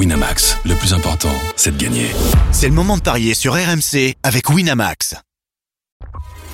[0.00, 2.06] Winamax, le plus important, c'est de gagner.
[2.52, 5.14] C'est le moment de parier sur RMC avec Winamax.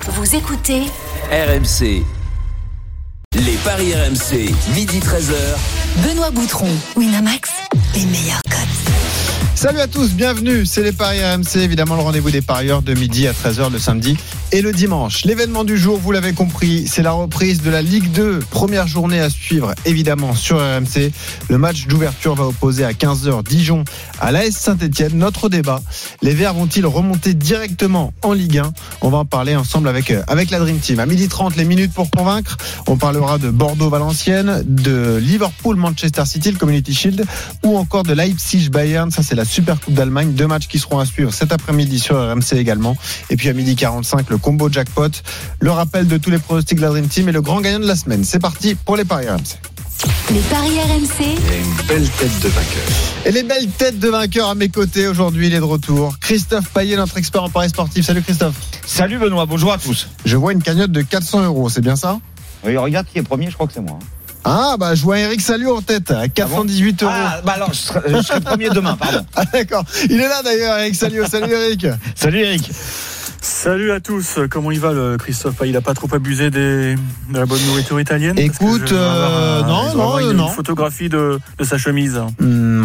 [0.08, 0.83] Vous écoutez
[1.30, 2.03] RMC.
[3.35, 5.37] Les paris RMC, midi 13h.
[6.04, 7.53] Benoît Boutron, Winamax,
[7.95, 8.86] les meilleurs codes.
[9.67, 10.64] Salut à tous, bienvenue.
[10.64, 14.17] C'est les Paris RMC, évidemment le rendez-vous des parieurs de midi à 13h le samedi
[14.53, 15.25] et le dimanche.
[15.25, 18.39] L'événement du jour, vous l'avez compris, c'est la reprise de la Ligue 2.
[18.49, 21.11] Première journée à suivre, évidemment, sur RMC.
[21.49, 23.82] Le match d'ouverture va opposer à 15h Dijon
[24.21, 25.14] à l'AS Saint-Etienne.
[25.14, 25.82] Notre débat,
[26.23, 30.23] les Verts vont-ils remonter directement en Ligue 1 On va en parler ensemble avec, euh,
[30.29, 31.01] avec la Dream Team.
[31.01, 32.56] À midi 30, les minutes pour convaincre.
[32.87, 37.25] On parlera de Bordeaux-Valenciennes, de Liverpool-Manchester City, le Community Shield,
[37.64, 39.11] ou encore de Leipzig-Bayern.
[39.11, 40.34] Ça, c'est la Super Coupe d'Allemagne.
[40.34, 42.95] Deux matchs qui seront à suivre cet après-midi sur RMC également.
[43.31, 45.09] Et puis à midi 45, le combo jackpot,
[45.61, 47.87] le rappel de tous les pronostics de la Dream Team et le grand gagnant de
[47.87, 48.23] la semaine.
[48.23, 49.56] C'est parti pour les paris RMC.
[50.31, 52.83] Les paris RMC, une belle tête de vainqueur.
[53.25, 56.19] Et les belles têtes de vainqueurs à mes côtés aujourd'hui, il est de retour.
[56.20, 58.05] Christophe Payet, notre expert en paris sportif.
[58.05, 58.57] Salut Christophe.
[58.85, 60.09] Salut Benoît, bonjour à tous.
[60.27, 62.20] Je vois une cagnotte de 400 euros, c'est bien ça?
[62.63, 63.98] Oui, regarde qui est premier, je crois que c'est moi.
[64.48, 67.12] Ah, bah je vois Eric Salut en tête à 418 euros.
[67.12, 69.27] Ah, bah alors, je serai, je serai premier demain, pardon.
[69.34, 69.84] Ah, d'accord.
[70.08, 71.22] Il est là d'ailleurs, Eric Salut.
[71.28, 71.86] Salut Eric.
[72.14, 72.70] Salut Eric.
[73.41, 75.55] Salut à tous, comment il va le Christophe?
[75.64, 78.36] Il a pas trop abusé des, de la bonne nourriture italienne?
[78.39, 80.48] Écoute, euh, un- non, non, une, non.
[80.48, 82.20] une photographie de, de sa chemise.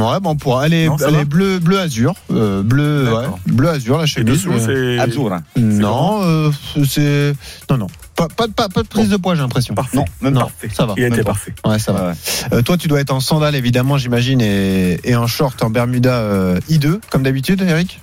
[0.02, 0.62] Hmm, ouais, bon, Non,
[1.08, 2.14] elle va est bleu, bleu azur.
[2.32, 3.26] Euh, bleu, ouais.
[3.48, 4.34] Bleu azur, la Et chemise.
[4.34, 5.42] dessous, Euh, c'est Azzurra.
[5.58, 6.52] Non, euh,
[6.88, 7.34] c'est.
[7.70, 7.88] Non, non.
[8.16, 9.74] Pas, pas, pas, pas de prise de poids, j'ai l'impression.
[9.74, 9.98] parfait.
[9.98, 10.70] Non, même Non, parfait.
[10.74, 10.94] ça va.
[10.98, 11.32] Il a été Même pas.
[11.32, 11.54] parfait.
[11.66, 12.14] Ouais, ça va.
[12.54, 16.14] Euh, toi, tu dois être en sandales, évidemment, j'imagine, et, et en short, en Bermuda
[16.14, 18.00] euh, I2, comme d'habitude, Eric?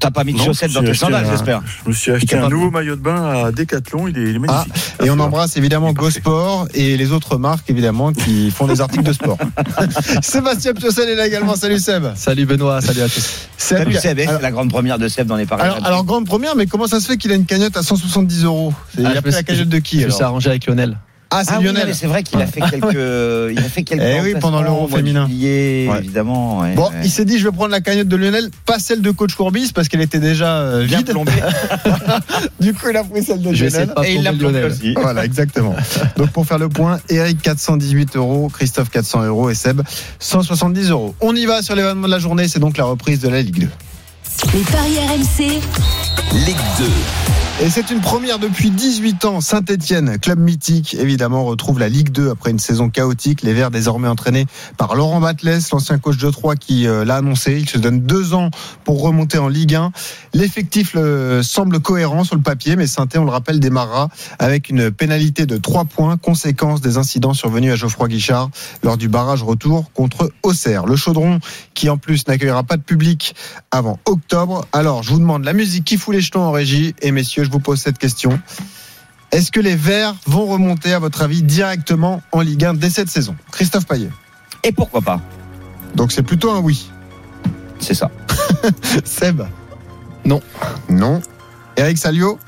[0.00, 1.60] T'as pas mis de Non, chaussettes dans tes sandales, un- j'espère.
[1.84, 4.38] Je me suis acheté un nouveau maillot de bain à Decathlon, il est, il est
[4.38, 4.72] magnifique.
[5.04, 6.20] Et on Ah, embrasse évidemment Il parfait.
[6.20, 9.38] GoSport et les autres marques, évidemment, qui font des articles de sport.
[10.22, 11.56] Sébastien Piocel est là également.
[11.56, 12.04] Salut Seb.
[12.14, 13.48] Salut Benoît, salut à tous.
[13.56, 15.62] Seb, Salut Seb, c'est la grande première de Seb dans les paris.
[15.62, 18.44] Alors, alors, grande première, mais comment ça se fait qu'il a une cagnotte à 170
[18.44, 18.72] euros?
[18.98, 20.96] Il Ah, a je pris la cagnotte de qui Je me suis arrangé avec Lionel.
[21.30, 21.88] Ah, c'est ah oui, Lionel.
[21.88, 22.94] mais c'est vrai qu'il a fait quelques,
[23.52, 25.26] il a fait quelques Eh oui, pendant l'Euro féminin.
[25.26, 25.98] juillet, Ouais.
[25.98, 26.60] évidemment.
[26.60, 27.00] ouais, Bon, ouais.
[27.04, 29.72] il s'est dit, je vais prendre la cagnotte de Lionel, pas celle de coach Courbis,
[29.74, 31.10] parce qu'elle était déjà euh, bien vide.
[31.10, 31.32] plombé.
[32.60, 34.06] Du coup, il a pris celle de Je vais essayer Lionel.
[34.10, 34.72] Et il l'a plomber plombé Lionel.
[34.72, 34.94] aussi.
[34.94, 35.74] Voilà, exactement.
[36.16, 39.82] Donc pour faire le point, Eric 418 euros, Christophe 400 euros et Seb
[40.20, 41.14] 170 euros.
[41.20, 43.60] On y va sur l'événement de la journée, c'est donc la reprise de la Ligue
[43.60, 43.68] 2.
[44.54, 45.60] les paris RMC,
[46.46, 46.84] Ligue 2.
[47.60, 49.40] Et c'est une première depuis 18 ans.
[49.40, 53.42] Saint-Etienne, club mythique, évidemment, retrouve la Ligue 2 après une saison chaotique.
[53.42, 54.46] Les Verts désormais entraînés
[54.76, 57.58] par Laurent Batles, l'ancien coach de Troyes qui euh, l'a annoncé.
[57.58, 58.50] Il se donne deux ans
[58.84, 59.90] pour remonter en Ligue 1.
[60.34, 64.08] L'effectif euh, semble cohérent sur le papier, mais saint on le rappelle, démarrera
[64.38, 68.50] avec une pénalité de 3 points, conséquence des incidents survenus à Geoffroy Guichard
[68.84, 70.86] lors du barrage retour contre Auxerre.
[70.86, 71.40] Le Chaudron,
[71.74, 73.34] qui en plus n'accueillera pas de public
[73.72, 74.64] avant octobre.
[74.72, 76.94] Alors, je vous demande la musique qui fout les jetons en régie.
[77.02, 78.38] Et messieurs, je vous pose cette question.
[79.32, 83.08] Est-ce que les Verts vont remonter, à votre avis, directement en Ligue 1 dès cette
[83.08, 83.36] saison?
[83.52, 84.10] Christophe Payet.
[84.64, 85.20] Et pourquoi pas?
[85.94, 86.90] Donc c'est plutôt un oui.
[87.80, 88.10] C'est ça.
[89.04, 89.42] Seb?
[90.26, 90.42] Non.
[90.90, 91.22] Non.
[91.76, 92.38] Eric Salio?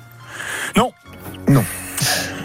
[0.76, 0.92] Non.
[1.48, 1.64] Non.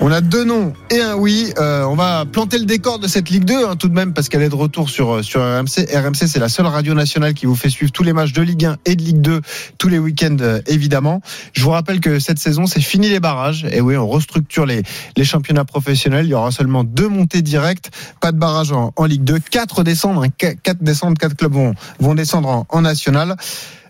[0.01, 1.53] On a deux noms et un oui.
[1.57, 4.29] Euh, on va planter le décor de cette Ligue 2 hein, tout de même parce
[4.29, 5.87] qu'elle est de retour sur, sur RMC.
[5.93, 8.65] RMC, c'est la seule radio nationale qui vous fait suivre tous les matchs de Ligue
[8.65, 9.41] 1 et de Ligue 2
[9.77, 11.21] tous les week-ends euh, évidemment.
[11.53, 13.65] Je vous rappelle que cette saison, c'est fini les barrages.
[13.71, 14.83] Et oui, on restructure les,
[15.15, 16.25] les championnats professionnels.
[16.25, 17.89] Il y aura seulement deux montées directes,
[18.19, 19.39] pas de barrage en, Ligue 2.
[19.39, 23.35] Quatre descendre, hein, quatre descendre, quatre clubs vont, vont descendre en, national.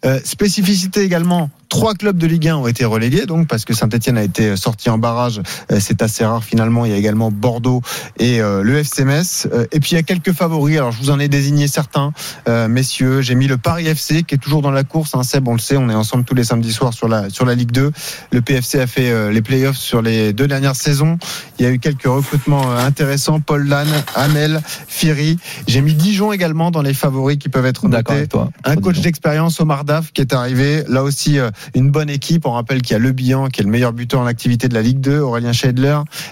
[0.06, 4.20] Euh, spécificité également, trois clubs de Ligue 1 ont été relégués, donc parce que Saint-Etienne
[4.20, 5.42] a été sorti en barrage,
[5.72, 6.86] euh, c'est assez rare finalement.
[6.86, 7.82] Il y a également Bordeaux
[8.20, 9.48] et euh, le FC Metz.
[9.54, 10.78] Euh, et puis il y a quelques favoris.
[10.78, 12.12] Alors je vous en ai désigné certains,
[12.50, 13.22] euh, messieurs.
[13.22, 15.16] J'ai mis le Paris FC qui est toujours dans la course.
[15.16, 17.46] Hein, Seb, on le sait, on est ensemble tous les samedis soirs sur la sur
[17.46, 17.92] la Ligue 2.
[18.32, 21.18] Le PFC a fait euh, les playoffs sur les deux dernières saisons.
[21.60, 23.40] Il y a eu quelques recrutements euh, intéressants.
[23.40, 25.38] Paul Lannes, Hamel, Firi.
[25.68, 28.28] J'ai mis Dijon également dans les favoris qui peuvent être notés.
[28.28, 28.50] toi.
[28.64, 30.84] Un coach d'expérience, Omar Daf, qui est arrivé.
[30.90, 31.38] Là aussi,
[31.74, 32.46] une bonne équipe.
[32.46, 34.74] On rappelle qu'il y a Le Bihan, qui est le meilleur buteur en activité de
[34.74, 35.54] la Ligue 2, Aurélien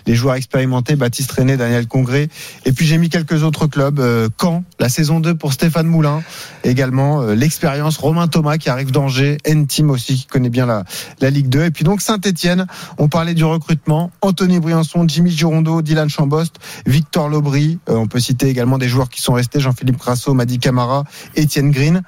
[0.08, 2.30] Les joueurs expérimentés, Baptiste René, Daniel Congré.
[2.66, 4.00] Et puis j'ai mis quelques autres clubs.
[4.00, 6.24] Euh, Caen, la saison 2 pour Stéphane Moulin.
[6.64, 9.38] Également, euh, l'expérience, Romain Thomas, qui arrive d'Angers.
[9.44, 10.84] N-Team aussi, qui connaît bien la,
[11.20, 11.66] la Ligue 2.
[11.66, 12.68] Et puis donc Saint-Etienne,
[12.98, 14.12] on parlait du recrutement.
[14.22, 17.80] Anthony Briançon, Jimmy Girondeau, Dylan Chambost, Victor Lobry.
[17.90, 21.04] Euh, on peut citer également des joueurs qui sont restés, Jean-Philippe Crasso, Madi Camara,
[21.36, 22.02] Étienne Green.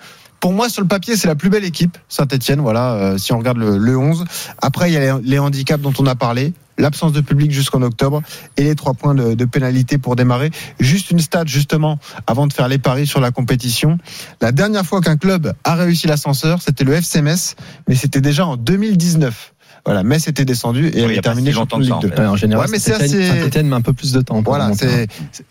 [0.46, 2.62] Pour moi, sur le papier, c'est la plus belle équipe, Saint-Etienne.
[2.62, 4.26] Voilà, euh, si on regarde le, le 11.
[4.62, 6.54] Après, il y a les, handicaps dont on a parlé.
[6.78, 8.22] l'absence de public jusqu'en octobre
[8.56, 10.52] et les trois points de, pénalité pour démarrer.
[10.80, 11.98] Juste une stat justement
[12.28, 13.98] avant de faire les paris sur la compétition.
[14.40, 17.56] La dernière fois qu'un club a réussi l'ascenseur, c'était le FC Metz,
[17.88, 19.55] mais c'était déjà en 2019.
[19.86, 22.08] Voilà, Metz était descendu et y avait terminé si champion de Ligue ça, 2.
[22.08, 24.22] en Ouais, en général, Ouais, mais c'est Saint-Étienne assez- Saint-Étienne met un peu plus de
[24.22, 24.42] temps.
[24.42, 25.08] pour Voilà, c'est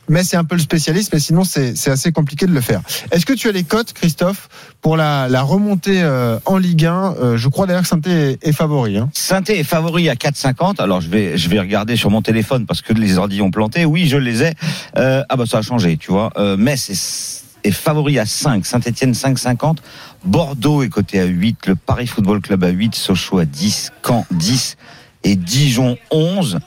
[0.09, 2.81] Metz c'est un peu le spécialiste, mais sinon c'est c'est assez compliqué de le faire.
[3.13, 4.49] Est-ce que tu as les cotes, Christophe,
[4.83, 8.49] pour la, la remontée euh, en Ligue 1 Euh, Je crois d'ailleurs que Saint-Étienne est,
[8.49, 8.99] est favori.
[8.99, 9.09] Hein.
[9.15, 10.81] saint est favori à 4,50.
[10.83, 13.85] Alors je vais je vais regarder sur mon téléphone parce que les ordi ont planté.
[13.85, 14.55] Oui, je les ai.
[14.99, 16.33] Euh, ah bah ça a changé, tu vois.
[16.39, 19.77] Euh, Metz est, est favori à 5, Saint-Étienne 5,50.
[20.25, 24.27] Bordeaux est coté à 8, le Paris Football Club à 8, Sochaux à 10, Caen
[24.31, 24.77] 10
[25.25, 26.59] et Dijon 11.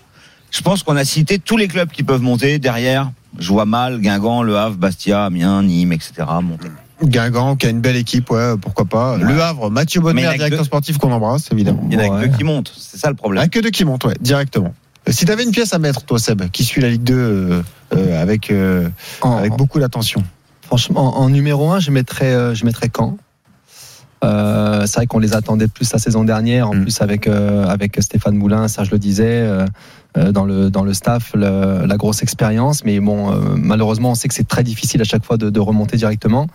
[0.51, 3.12] Je pense qu'on a cité tous les clubs qui peuvent monter derrière.
[3.38, 6.13] Je vois mal Guingamp, Le Havre, Bastia, Amiens, Nîmes, etc.
[6.42, 6.69] monter.
[7.04, 9.18] Guingamp qui a une belle équipe, ouais, pourquoi pas.
[9.18, 9.24] Ouais.
[9.24, 10.65] Le Havre, Mathieu il Bonner, a directeur deux.
[10.65, 11.83] sportif qu'on embrasse évidemment.
[11.92, 13.44] Il y en a que deux qui montent, c'est ça le problème.
[13.44, 14.74] Ah, que deux qui montent, ouais, directement.
[15.07, 17.62] Si tu avais une pièce à mettre, toi Seb, qui suit la Ligue 2 euh,
[17.95, 18.89] euh, avec, euh,
[19.21, 20.24] En- avec beaucoup d'attention.
[20.65, 23.18] Franchement, en numéro 1, je mettrais, euh, je mettrais Caen.
[24.23, 26.81] Euh, c'est vrai qu'on les attendait plus la saison dernière, en Mm.
[26.83, 29.65] plus avec euh, avec Stéphane Moulin, Serge le disait, euh,
[30.17, 32.83] euh, dans le dans le staff, le- la grosse expérience.
[32.83, 35.59] Mais bon, euh, malheureusement, on sait que c'est très difficile à chaque fois de, de
[35.59, 36.47] remonter directement.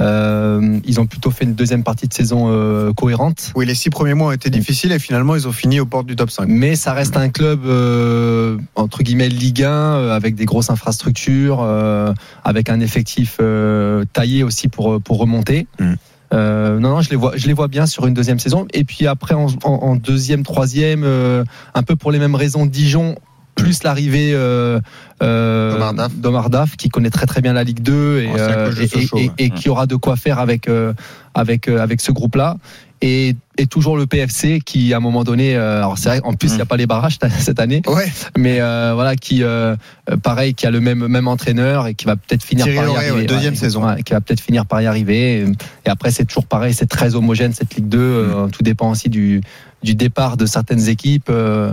[0.00, 3.52] Euh, ils ont plutôt fait une deuxième partie de saison euh, cohérente.
[3.54, 6.06] Oui, les six premiers mois ont été difficiles et finalement ils ont fini aux portes
[6.06, 6.46] du top 5.
[6.48, 11.60] Mais ça reste un club euh, entre guillemets Ligue 1 euh, avec des grosses infrastructures,
[11.62, 12.12] euh,
[12.44, 15.66] avec un effectif euh, taillé aussi pour pour remonter.
[15.78, 15.92] Mm.
[16.32, 18.66] Euh, non, non, je les vois, je les vois bien sur une deuxième saison.
[18.72, 21.44] Et puis après en, en- en deuxième, troisième, euh,
[21.74, 23.16] un peu pour les mêmes raisons, Dijon.
[23.54, 24.80] Plus l'arrivée euh,
[25.22, 26.76] euh, D'Omar Daf.
[26.76, 29.28] qui connaît très très bien la Ligue 2 et, euh, coach de et- Sochaux, et-
[29.28, 29.34] ouais.
[29.38, 30.92] et qui aura de quoi faire avec euh,
[31.34, 32.56] avec euh, avec ce groupe-là.
[33.04, 36.34] Et, et toujours le PFC qui à un moment donné, euh, alors c'est vrai en
[36.34, 36.56] plus il Mm.
[36.56, 38.06] n'y a pas les barrages cette année, Ouais,
[38.38, 39.74] mais euh, voilà qui euh,
[40.22, 42.96] pareil qui a le même même entraîneur et qui va peut-être finir Thierry par y
[42.96, 43.84] arriver ouais, deuxième saison.
[43.86, 45.44] ouais, qui va peut-être finir par y arriver et,
[45.84, 49.08] et après c'est toujours pareil c'est très homogène cette Ligue 2 euh, tout dépend aussi
[49.08, 49.40] du
[49.82, 51.72] du départ de certaines équipes euh,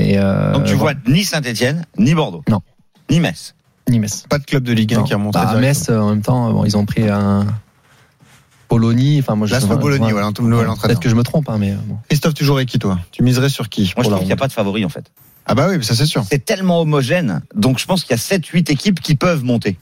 [0.00, 0.98] et euh, Donc tu vois voilà.
[1.08, 2.42] ni Saint-Etienne, ni Bordeaux.
[2.48, 2.60] Non.
[3.10, 3.54] Ni Metz.
[3.88, 5.04] ni Metz pas de club de Ligue 1 Non.
[5.04, 5.38] qui a remonté.
[5.38, 5.54] Bah.
[5.58, 7.46] Metz euh, en même temps bon, ils ont pris un
[8.68, 11.76] Bologna enfin moi je Laszlo Bologna, voilà, peut-être que je me trompe hein, mais euh,
[11.86, 11.96] bon.
[12.08, 12.98] Christophe, tu jouerais qui toi?
[13.10, 13.92] Tu miserais sur qui?
[13.96, 15.10] Moi je trouve qu'il n'y a pas de favori en fait.
[15.46, 16.22] Ah bah oui, ça c'est sûr.
[16.28, 19.76] C'est tellement homogène, donc je pense qu'il y a 7-8 équipes qui peuvent monter.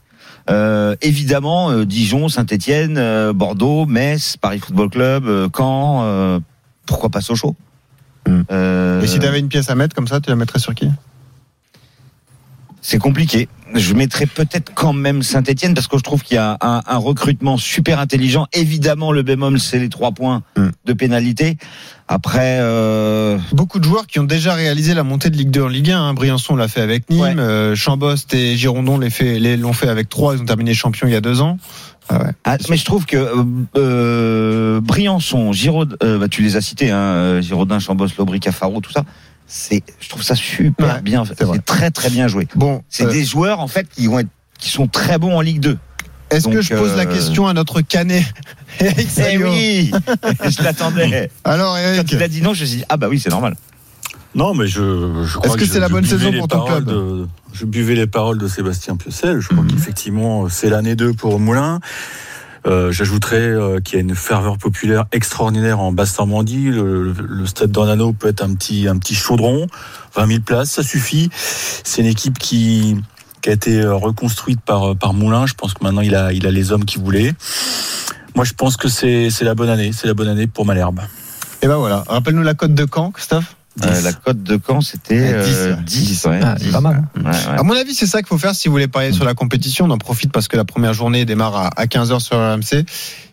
[0.48, 6.40] Euh, évidemment, euh, Dijon, Saint-Etienne, euh, Bordeaux, Metz, Paris Football Club, euh, Caen, euh,
[6.86, 7.54] pourquoi pas Sochaux?
[8.28, 8.42] Hmm.
[8.50, 10.74] Euh, Mais si tu avais une pièce à mettre comme ça, tu la mettrais sur
[10.74, 10.88] qui?
[12.80, 13.48] C'est compliqué.
[13.74, 16.96] Je mettrais peut-être quand même Saint-Etienne parce que je trouve qu'il y a un, un
[16.96, 18.46] recrutement super intelligent.
[18.54, 20.68] Évidemment, le bémol, c'est les trois points Hmm.
[20.86, 21.58] de pénalité.
[22.06, 25.68] Après, euh, Beaucoup de joueurs qui ont déjà réalisé la montée de Ligue 2 en
[25.68, 26.00] Ligue 1.
[26.00, 26.14] hein.
[26.14, 27.34] Briançon l'a fait avec Nîmes, Ouais.
[27.38, 31.12] euh, Chambost et Girondon l'ont fait, les- fait avec 3 Ils ont terminé champions il
[31.12, 31.58] y a deux ans.
[32.10, 32.30] Ah ouais.
[32.44, 33.44] ah, mais je trouve que euh,
[33.76, 38.80] euh, Briançon, Giraud, euh, bah, tu les as cités, hein, euh, Giraudin, Chambos, Lobry, Cafaro,
[38.80, 39.02] tout ça.
[39.46, 41.24] C'est, je trouve ça super Ouais, bien.
[41.24, 42.46] c'est très très bien joué.
[42.54, 44.28] Bon, C'est euh, des joueurs en fait qui vont être,
[44.58, 45.78] qui sont très bons en Ligue 2.
[46.30, 48.24] est-ce que je pose la question à notre canet
[48.80, 49.90] Eric Eh oui,
[50.48, 51.30] je l'attendais.
[51.44, 53.30] Alors Quand Eric, il a dit non, je me suis dit ah bah oui c'est
[53.30, 53.54] normal.
[54.34, 56.84] Non, mais je, je crois Est-ce que c'est la bonne saison pour ton club?
[56.84, 59.40] de- Je buvais les paroles de Sébastien Piocel.
[59.40, 59.70] Je crois Mhm.
[59.72, 61.80] qu'effectivement, c'est l'année 2 pour Moulin.
[62.66, 66.66] Euh, J'ajouterais euh, qu'il y a une ferveur populaire extraordinaire en Basse-Normandie.
[66.70, 69.66] Le, le stade d'Ornano peut être un petit, un petit chaudron.
[70.14, 71.30] 20 000 places, ça suffit.
[71.32, 72.96] C'est une équipe qui,
[73.40, 75.46] qui a été euh, reconstruite par, par Moulin.
[75.46, 77.32] Je pense que maintenant, il a, il a les hommes qu'il voulait.
[78.36, 79.90] Moi, je pense que c'est c'est la bonne année.
[79.92, 81.00] C'est la bonne année pour Malherbe.
[81.62, 82.04] et ben voilà.
[82.08, 83.56] Rappelle-nous la cote de Caen, Christophe?
[83.84, 85.82] Euh, la cote de Caen c'était Euh, 10, euh, ouais.
[85.84, 86.70] 10, ouais, Ah, 10.
[86.72, 87.04] pas mal.
[87.16, 87.30] Ouais, ouais.
[87.58, 89.84] À mon avis, c'est ça qu'il faut faire si vous voulez parier sur la compétition.
[89.86, 92.84] On en profite parce que la première journée démarre à- à 15h sur RMC.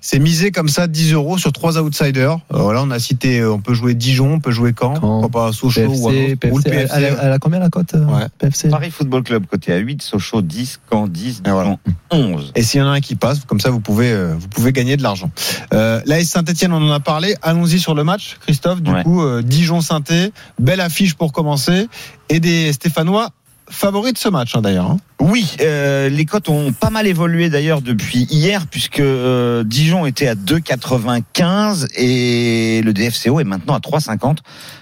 [0.01, 2.37] C'est miser comme ça 10 euros sur trois outsiders.
[2.53, 4.99] Euh, Voilà, on a cité, euh, on peut jouer Dijon, on peut jouer Caen, Caen,
[5.21, 7.69] pourquoi pas Sochaux ou, PFC, autre, ou le PFC, elle, elle- elle a combien la
[7.69, 7.95] cote.
[8.37, 11.77] PFC Paris Football Club côté à 8, Sochaux 10, Caen 10, Et voilà.
[12.11, 12.51] Dijon 11.
[12.53, 14.95] Et s'il y en a un qui passe, comme ça, vous pouvez, vous pouvez gagner
[14.95, 15.31] de l'argent.
[15.73, 17.35] Euh, L'AS Saint-Etienne, on en a parlé.
[17.41, 18.81] Allons-y sur le match, Christophe.
[18.83, 19.01] Du Ouais.
[19.03, 21.87] coup, euh, Dijon-Sainté, belle affiche pour commencer.
[22.29, 23.29] Et des Stéphanois
[23.69, 24.91] favoris de ce match, hein, d'ailleurs.
[24.91, 24.97] hein.
[25.19, 30.27] Oui, euh, les cotes ont pas mal évolué d'ailleurs depuis hier puisque euh, Dijon était
[30.27, 34.37] à 2,95 et le DFCO est maintenant à 3,50.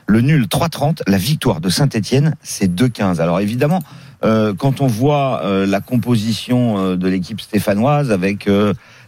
[0.06, 1.00] Le nul 3,30.
[1.08, 3.22] La victoire de Saint-Etienne, c'est 2,15.
[3.22, 3.80] Alors évidemment,
[4.26, 8.50] euh, quand on voit la composition de l'équipe stéphanoise avec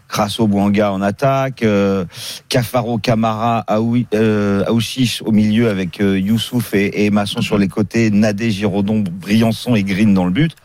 [0.07, 2.05] Crasso Bouanga en attaque, euh,
[2.49, 7.67] Cafaro Camara, Aoui- euh, Aouchiche au milieu avec euh, Youssouf et, et Masson sur les
[7.67, 10.55] côtés, Nadé, Giraudon, Briançon et Green dans le but.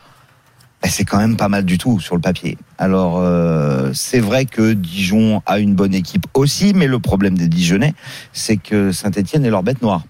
[0.82, 2.56] Ben, c'est quand même pas mal du tout sur le papier.
[2.78, 7.49] Alors euh, c'est vrai que Dijon a une bonne équipe aussi, mais le problème des
[7.49, 7.92] Dijonais,
[8.32, 10.04] c'est que Saint-Etienne est leur bête noire.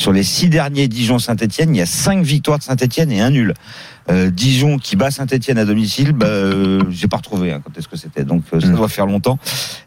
[0.00, 3.52] Sur les six derniers Dijon-Saint-Etienne, il y a cinq victoires de Saint-Etienne et un nul.
[4.10, 7.86] Euh, Dijon qui bat Saint-Etienne à domicile, bah, euh, j'ai pas retrouvé hein, quand est-ce
[7.86, 8.24] que c'était.
[8.24, 8.76] Donc euh, ça Mm.
[8.76, 9.38] doit faire longtemps.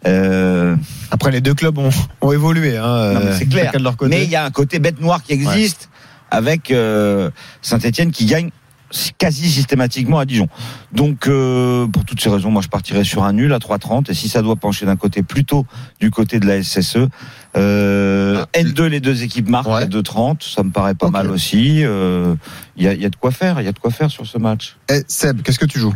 [0.06, 0.76] Euh,
[1.10, 1.90] Après, les deux clubs ont,
[2.22, 2.78] ont évolué.
[2.78, 3.66] Hein, Non, mais c'est clair.
[3.66, 4.16] chacun de leur côté.
[4.16, 5.90] mais il y a un côté bête noire qui existe
[6.30, 7.32] avec euh,
[7.64, 8.52] Saint-Etienne qui gagne
[9.18, 10.48] quasi systématiquement à Dijon.
[10.92, 14.14] Donc euh, pour toutes ces raisons, moi je partirais sur un nul à 3,30 et
[14.14, 15.66] si ça doit pencher d'un côté plutôt
[16.00, 17.08] du côté de la SSE,
[17.58, 18.60] euh, Ah.
[18.60, 19.84] N2 les deux équipes marquent Ouais.
[19.84, 21.84] à 2,30, ça me paraît pas mal aussi.
[21.84, 22.36] Euh,
[22.78, 24.10] Il y, a, il y a de quoi faire, il y a de quoi faire
[24.10, 24.76] sur ce match.
[24.90, 25.94] Eh, Seb, qu'est-ce que tu joues?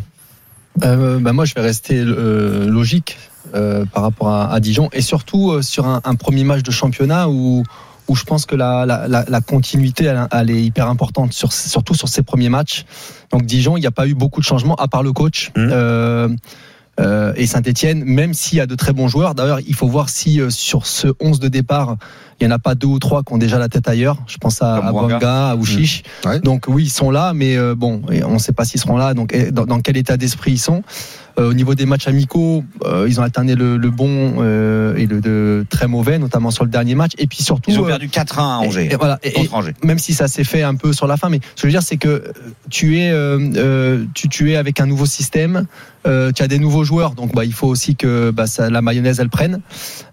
[0.84, 3.18] Euh, bah moi, je vais rester euh, logique
[3.56, 6.70] euh, par rapport à, à Dijon et surtout euh, sur un, un premier match de
[6.72, 7.64] championnat où
[8.08, 11.52] où je pense que la, la, la, la continuité elle, elle est hyper importante sur,
[11.54, 12.86] surtout sur ces premiers matchs.
[13.32, 15.52] Donc Dijon, il n'y a pas eu beaucoup de changements à part le coach.
[15.56, 15.70] Mhm.
[15.72, 16.30] Euh,
[17.00, 20.10] euh, et Saint-Etienne, même s'il y a de très bons joueurs, d'ailleurs, il faut voir
[20.10, 21.96] si euh, sur ce 11 de départ,
[22.40, 24.18] il n'y en a pas deux ou trois qui ont déjà la tête ailleurs.
[24.26, 26.02] Je pense à, à à Ouchiche.
[26.26, 26.40] Ouais.
[26.40, 29.14] Donc oui, ils sont là, mais euh, bon, on ne sait pas s'ils seront là.
[29.14, 30.82] Donc dans, dans quel état d'esprit ils sont
[31.38, 35.22] Au niveau des matchs amicaux, euh, ils ont alterné le, le bon euh, et le
[35.22, 37.12] de très mauvais, notamment sur le dernier match.
[37.20, 38.90] Et puis surtout, Ils ont euh, perdu 4-1 à Angers.
[38.92, 39.76] et voilà, et- contre Angers.
[39.84, 41.72] même si ça s'est fait un peu sur la fin, mais ce que je veux
[41.72, 42.22] dire, c'est que euh,
[42.72, 45.66] tu es, euh, euh, tu, tu es avec un nouveau système,
[46.08, 48.82] euh, tu as des nouveaux joueurs, donc bah, il faut aussi que bah, ça, la
[48.82, 49.62] mayonnaise elle prenne.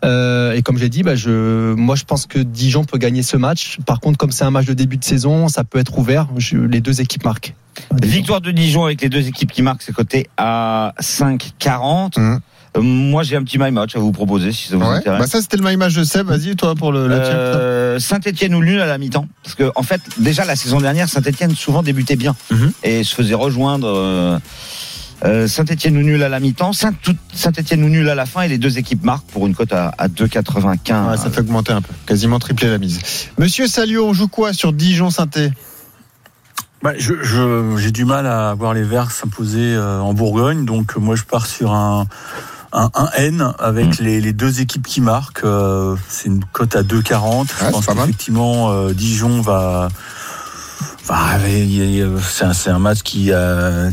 [0.05, 3.37] Euh, et comme j'ai dit, bah, je, moi je pense que Dijon peut gagner ce
[3.39, 3.79] match.
[3.87, 6.29] Par contre, comme c'est un match de début de saison, ça peut être ouvert.
[6.37, 7.55] Je- les deux équipes marquent.
[8.03, 12.19] Victoire de Dijon avec les deux équipes qui marquent, c'est coté à 5,40.
[12.19, 12.41] Mhm.
[12.77, 14.97] Euh, Moi, j'ai un petit my match à vous proposer si ça vous Ouais.
[14.97, 15.21] intéresse.
[15.21, 16.27] Bah ça, c'était le my match de Seb.
[16.27, 17.15] Vas-y, toi, pour le, le.
[17.15, 21.09] Euh, Saint-Etienne ou nul à la mi-temps parce que en fait déjà la saison dernière
[21.09, 22.73] Saint-Etienne souvent débutait bien Mhm.
[22.83, 24.39] et se faisait rejoindre euh,
[25.25, 28.59] euh, Saint-Etienne ou nul à la mi-temps Saint-Etienne ou nul à la fin et les
[28.59, 31.93] deux équipes marquent pour une cote à, à 2,95 Ouais, ça fait augmenter un peu,
[32.07, 32.99] quasiment tripler la mise.
[33.39, 35.11] Monsieur Salio, on joue quoi sur dijon
[36.85, 40.97] Bah, je, je- j'ai du mal à voir les Verts s'imposer euh, en Bourgogne, donc
[40.97, 42.07] moi je pars sur un,
[42.75, 45.45] un, un N avec les, les deux équipes qui marquent.
[45.45, 47.41] euh, c'est une cote à 2,40.
[47.41, 49.89] Ouais, je pense qu'effectivement euh, Dijon va.
[52.23, 53.91] c'est un, c'est un match qui, euh,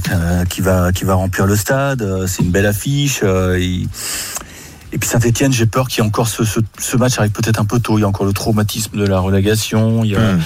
[0.50, 2.01] qui va qui va remplir le stade.
[2.01, 3.21] euh, C'est une belle affiche.
[3.24, 3.86] euh, et,
[4.93, 7.60] et puis Saint-Etienne, j'ai peur qu'il y ait encore ce, ce, ce match arrive peut-être
[7.62, 7.98] un peu tôt.
[7.98, 10.03] Il y a encore le traumatisme de la relégation.
[10.03, 10.41] Il y a, Mmh.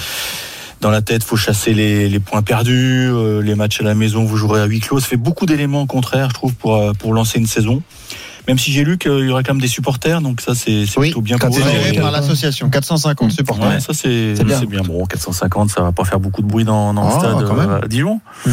[0.80, 4.36] Dans la tête, faut chasser les, points perdus, euh, les matchs à la maison, vous
[4.36, 5.00] jouerez à huis clos.
[5.00, 7.82] Ça fait beaucoup d'éléments contraires, je trouve, pour, euh, pour lancer une saison.
[8.48, 11.08] Même si j'ai lu qu'il y aurait quand même des supporters, donc ça c'est Oui,
[11.08, 11.70] plutôt bien Quand pour c'est eux.
[11.70, 13.68] géré par l'association, 450 supporters.
[13.68, 14.82] Ouais, ça c'est bien.
[14.82, 17.54] Bon, 450, ça va pas faire beaucoup de bruit dans, dans Ah, le stade quand
[17.54, 17.70] même.
[17.70, 18.20] euh, à Dijon.
[18.46, 18.50] Mm.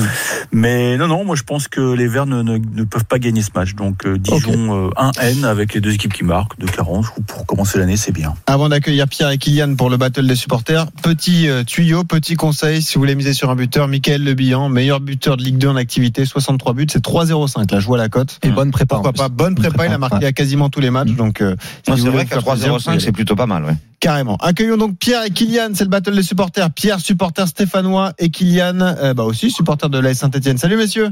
[0.51, 3.41] Mais non, non, moi je pense que les Verts ne, ne, ne peuvent pas gagner
[3.41, 3.75] ce match.
[3.75, 7.03] Donc euh, Dijon euh, 1N avec les deux équipes qui marquent de 40.
[7.05, 8.33] Je trouve pour commencer l'année, c'est bien.
[8.47, 12.81] Avant d'accueillir Pierre et Kylian pour le battle des supporters, petit euh, tuyau, petit conseil,
[12.81, 15.67] si vous voulez miser sur un buteur, Michael Le Bihan, meilleur buteur de Ligue 2
[15.69, 17.71] en activité, 63 buts, c'est 3,05.
[17.71, 18.39] Là, je vois la cote.
[18.43, 18.95] Et bonne prépa.
[18.95, 20.25] Pourquoi pas Bonne prépa, il a marqué ouais.
[20.25, 21.55] à quasiment tous les matchs, donc euh,
[21.87, 23.75] si c'est vrai qu'à faire plaisir, vous 3,05 pouvez y c'est plutôt pas mal ouais.
[23.99, 24.35] Carrément.
[24.37, 26.69] Accueillons donc Pierre et Kylian, c'est le battle des supporters.
[26.71, 30.57] Pierre, supporter stéphanois, et Kylian, euh, bah aussi supporter de l'AS Saint-Etienne.
[30.57, 31.11] Salut messieurs.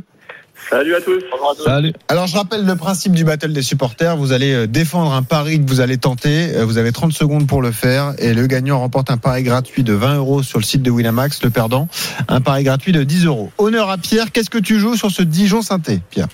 [0.70, 1.24] Salut à tous.
[1.64, 1.94] Salut.
[2.08, 4.16] Alors je rappelle le principe du battle des supporters.
[4.16, 6.64] Vous allez euh, défendre un pari que vous allez tenter.
[6.64, 9.94] Vous avez 30 secondes pour le faire et le gagnant remporte un pari gratuit de
[9.94, 11.44] 20 euros sur le site de Winamax.
[11.44, 11.88] Le perdant,
[12.28, 13.52] un pari gratuit de 10 euros.
[13.58, 14.32] Honneur à Pierre.
[14.32, 16.28] Qu'est-ce que tu joues sur ce Dijon Sainté, Pierre?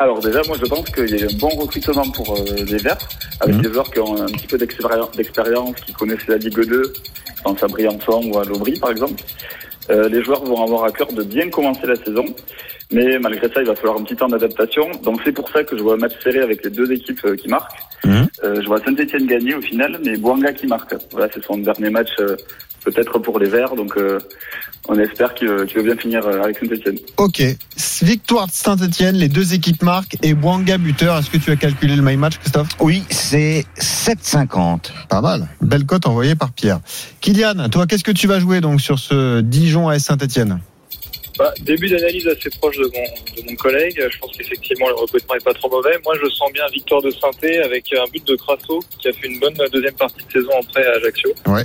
[0.00, 2.98] Alors déjà, moi je pense qu'il y a un bon recrutement pour euh, les Verts,
[3.40, 3.62] avec Mhm.
[3.62, 6.92] des joueurs qui ont un petit peu d'expérience, qui connaissent la Ligue 2,
[7.36, 9.20] je pense à Briançon ou à Lobry par exemple.
[9.90, 12.24] Euh, les joueurs vont avoir à cœur de bien commencer la saison,
[12.92, 14.88] mais malgré ça, il va falloir un petit temps d'adaptation.
[15.02, 17.34] Donc c'est pour ça que je vois un match serré avec les deux équipes euh,
[17.36, 17.72] qui marquent.
[18.04, 18.28] Mhm.
[18.44, 20.94] Euh, je vois Saint-Etienne gagner au final, mais Boanga qui marque.
[21.10, 22.36] Voilà, c'est son dernier match euh,
[22.90, 24.18] peut-être pour les Verts, donc euh,
[24.88, 26.98] on espère qu'il va bien finir euh, avec Saint-Etienne.
[27.16, 27.42] Ok.
[28.02, 31.18] Victoire de Saint-Etienne, les deux équipes marquent et Bouanga buteur.
[31.18, 32.68] Est-ce que tu as calculé le my match, Christophe?
[32.80, 35.48] Oui c'est 7,50 Pas mal.
[35.60, 36.80] Belle cote envoyée par Pierre.
[37.20, 40.60] Kylian, toi, qu'est-ce que tu vas jouer donc sur ce Dijon AS Saint-Etienne
[41.38, 44.04] Bah, début d'analyse assez proche de mon, de mon collègue.
[44.10, 45.96] Je pense qu'effectivement le recrutement est pas trop mauvais.
[46.04, 49.28] Moi, je sens bien victoire de Sainté avec un but de Crasso qui a fait
[49.28, 51.32] une bonne deuxième partie de saison après à Ajaccio.
[51.46, 51.64] Ouais.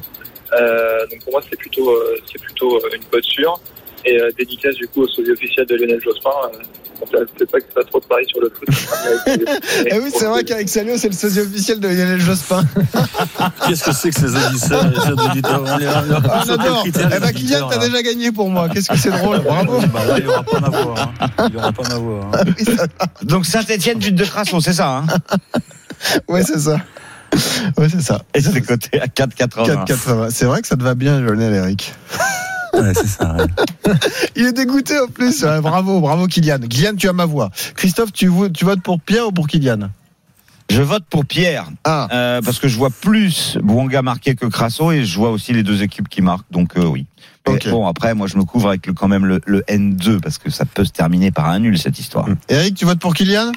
[0.54, 3.60] Euh, donc pour moi, c'est plutôt, euh, c'est plutôt euh, une cote sûre.
[4.06, 6.30] Et euh, dédicace du coup au sosie officiel de Lionel Jospin.
[7.00, 8.68] Peut-être pas que tu fasses trop de paris sur le foot.
[9.92, 12.64] Eh oui, c'est vrai qu'avec Salio, c'est le sosie officiel de Lionel Jospin.
[13.68, 16.84] Qu'est-ce que c'est que ces auditeurs et ces auditeurs On on est- Ah, adore.
[16.86, 18.70] Eh les ben, Kylian, t'as là déjà gagné pour moi.
[18.70, 19.40] Qu'est-ce que c'est drôle.
[19.42, 19.80] Bravo.
[19.94, 20.96] Bah là, il aura pas ma voix.
[21.20, 21.28] hein.
[21.50, 22.32] Il aura pas ma voix.
[22.34, 22.86] hein.
[23.24, 24.88] Donc Saint-Etienne, but de Crasso, c'est ça.
[24.90, 25.06] Hein
[26.28, 26.78] Ouais, c'est ça.
[27.78, 28.22] Ouais, c'est ça.
[28.34, 29.86] Et c'est coté à 4,80.
[29.86, 30.30] 4,80.
[30.32, 31.94] C'est vrai que ça te va bien, Lionel, Eric.
[32.74, 33.36] Ouais, c'est ça.
[33.36, 33.94] ouais.
[34.36, 35.44] Il est dégoûté en plus.
[35.44, 36.60] Ouais, bravo, bravo, Kylian.
[36.70, 37.50] Kylian, tu as ma voix.
[37.76, 39.90] Christophe, tu, vo- tu votes pour Pierre ou pour Kylian?
[40.70, 41.68] Je vote pour Pierre.
[41.84, 45.52] Ah, euh, parce que je vois plus Bouanga marquer que Crasso et je vois aussi
[45.54, 46.50] les deux équipes qui marquent.
[46.52, 47.06] Donc euh, oui.
[47.70, 50.50] Bon après moi je me couvre avec le, quand même le, le N2 parce que
[50.50, 52.26] ça peut se terminer par un nul cette histoire.
[52.48, 53.52] Eric, tu votes pour Kylian?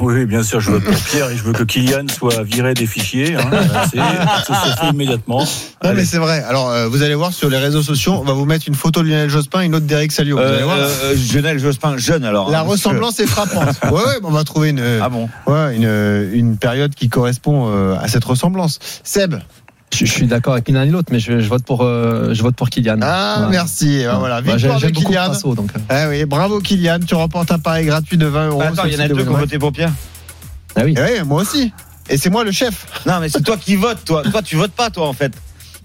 [0.00, 2.86] Oui, bien sûr, je vote pour Pierre et je veux que Kylian soit viré des
[2.86, 3.34] fichiers.
[3.36, 3.50] Hein.
[4.46, 5.40] Ça se fait immédiatement.
[5.40, 5.46] Non,
[5.82, 6.04] mais Allez.
[6.04, 6.42] c'est vrai.
[6.48, 9.02] Alors, euh, vous allez voir sur les réseaux sociaux, on va vous mettre une photo
[9.02, 10.36] de Lionel Jospin et une autre d'Eric Salio.
[10.36, 10.76] Vous allez Euh, voir.
[10.78, 12.50] euh, Lionel Jospin jeune alors.
[12.50, 13.68] La hein, que- ressemblance est frappante.
[13.90, 15.28] Ouais, ouais, on va trouver une, Ah bon?
[15.46, 18.78] ouais, une, une période qui correspond euh, à cette ressemblance.
[19.02, 19.34] Seb.
[19.98, 22.42] Je, je suis d'accord avec l'un et l'autre, mais je, je vote pour, euh, je
[22.42, 22.98] vote pour Kylian.
[23.02, 23.50] Ah, Voilà.
[23.50, 23.96] merci.
[24.00, 25.32] Et ben voilà, Bah, victoire de Kylian.
[25.54, 25.70] Donc.
[25.74, 25.78] euh.
[25.88, 27.00] Ah oui, bravo Kylian.
[27.06, 28.62] Tu remportes un pari gratuit de 20 euros.
[28.62, 29.92] Attends, sur il y en a deux qui ont voté pour Pierre.
[30.76, 30.94] Ah oui.
[30.96, 31.72] Eh oui, moi aussi.
[32.10, 32.86] Et c'est moi le chef.
[33.06, 34.22] Non mais c'est toi qui votes toi.
[34.22, 35.32] Toi tu votes pas toi en fait.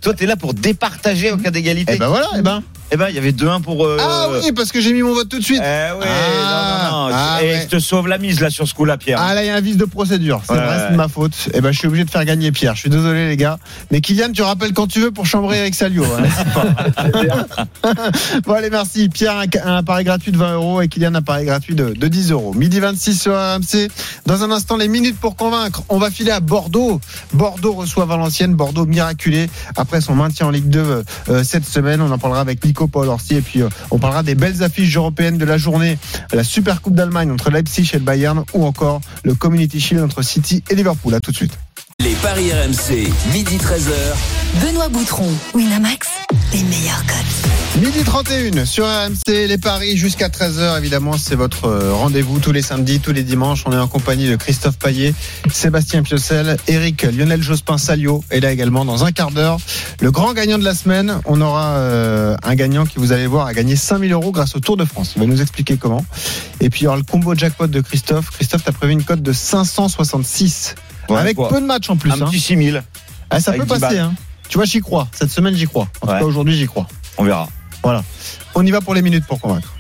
[0.01, 1.93] Toi t'es là pour départager au cas d'égalité.
[1.95, 2.61] Eh ben voilà, eh ben.
[2.93, 3.85] Eh ben il y avait 2-1 pour.
[3.85, 5.61] euh, Ah oui, parce que j'ai mis mon vote tout de suite.
[5.63, 7.15] Eh oui, Ah, non, non, non.
[7.15, 7.61] ah Et ouais.
[7.63, 9.19] je te sauve la mise là sur ce coup-là, Pierre.
[9.19, 10.41] Ah là, il y a un vice de procédure.
[10.45, 11.33] C'est Ouais, vrai, c'est de ma faute.
[11.55, 12.75] Et ben, je suis obligé de faire gagner Pierre.
[12.75, 13.57] Je suis désolé, les gars.
[13.91, 16.03] Mais Kylian, tu rappelles quand tu veux pour chambrer avec Salio.
[16.05, 17.33] hein,
[18.45, 19.09] bon, allez, merci.
[19.09, 22.07] Pierre, un, un pari gratuit de 20 euros et Kylian, un pari gratuit de, de
[22.07, 22.53] 10 euros.
[22.53, 23.89] Midi 26 sur RMC.
[24.27, 25.83] Dans un instant, les minutes pour convaincre.
[25.89, 27.01] On va filer à Bordeaux.
[27.33, 28.53] Bordeaux reçoit Valenciennes.
[28.53, 32.01] Bordeaux miraculé après son maintien en Ligue 2 euh, euh, cette semaine.
[32.01, 33.35] On en parlera avec Nico Paul Orsi.
[33.35, 35.97] Et puis, euh, on parlera des belles affiches européennes de la journée.
[36.31, 40.21] La Super Coupe d'Allemagne entre Leipzig et le Bayern ou encore le Community Shield entre
[40.21, 41.13] City et Liverpool.
[41.13, 41.53] À tout de suite.
[41.99, 44.65] Les paris RMC, midi 13h.
[44.65, 46.07] Benoît Boutron, Winamax,
[46.51, 47.62] les meilleurs codes.
[47.81, 52.61] Midi 31 sur RMC, les paris jusqu'à 13h évidemment, c'est votre euh, rendez-vous tous les
[52.61, 53.63] samedis, tous les dimanches.
[53.65, 55.15] On est en compagnie de Christophe Paillet,
[55.51, 59.57] Sébastien Piocel, Eric Lionel Jospin Salio et là également dans un quart d'heure,
[60.01, 63.47] le grand gagnant de la semaine, on aura euh, un gagnant qui vous allez voir
[63.47, 65.13] a gagné 5000 euros grâce au Tour de France.
[65.15, 66.05] Il va nous expliquer comment.
[66.61, 68.29] Et puis il y aura le combo jackpot de Christophe.
[68.29, 70.75] Christophe, t'as prévu une cote de 566
[71.09, 71.49] Ouais, avec quoi.
[71.49, 72.11] peu de matchs en plus.
[72.11, 72.27] Un hein.
[72.27, 72.83] petit 6000.
[73.31, 73.97] Ah, ça avec peut 10 passer.
[73.97, 74.13] Hein.
[74.47, 75.07] Tu vois, j'y crois.
[75.11, 75.87] Cette semaine, j'y crois.
[76.01, 76.87] En tout cas, aujourd'hui, j'y crois.
[77.17, 77.49] On verra.
[78.55, 79.72] On y va pour les minutes pour convaincre.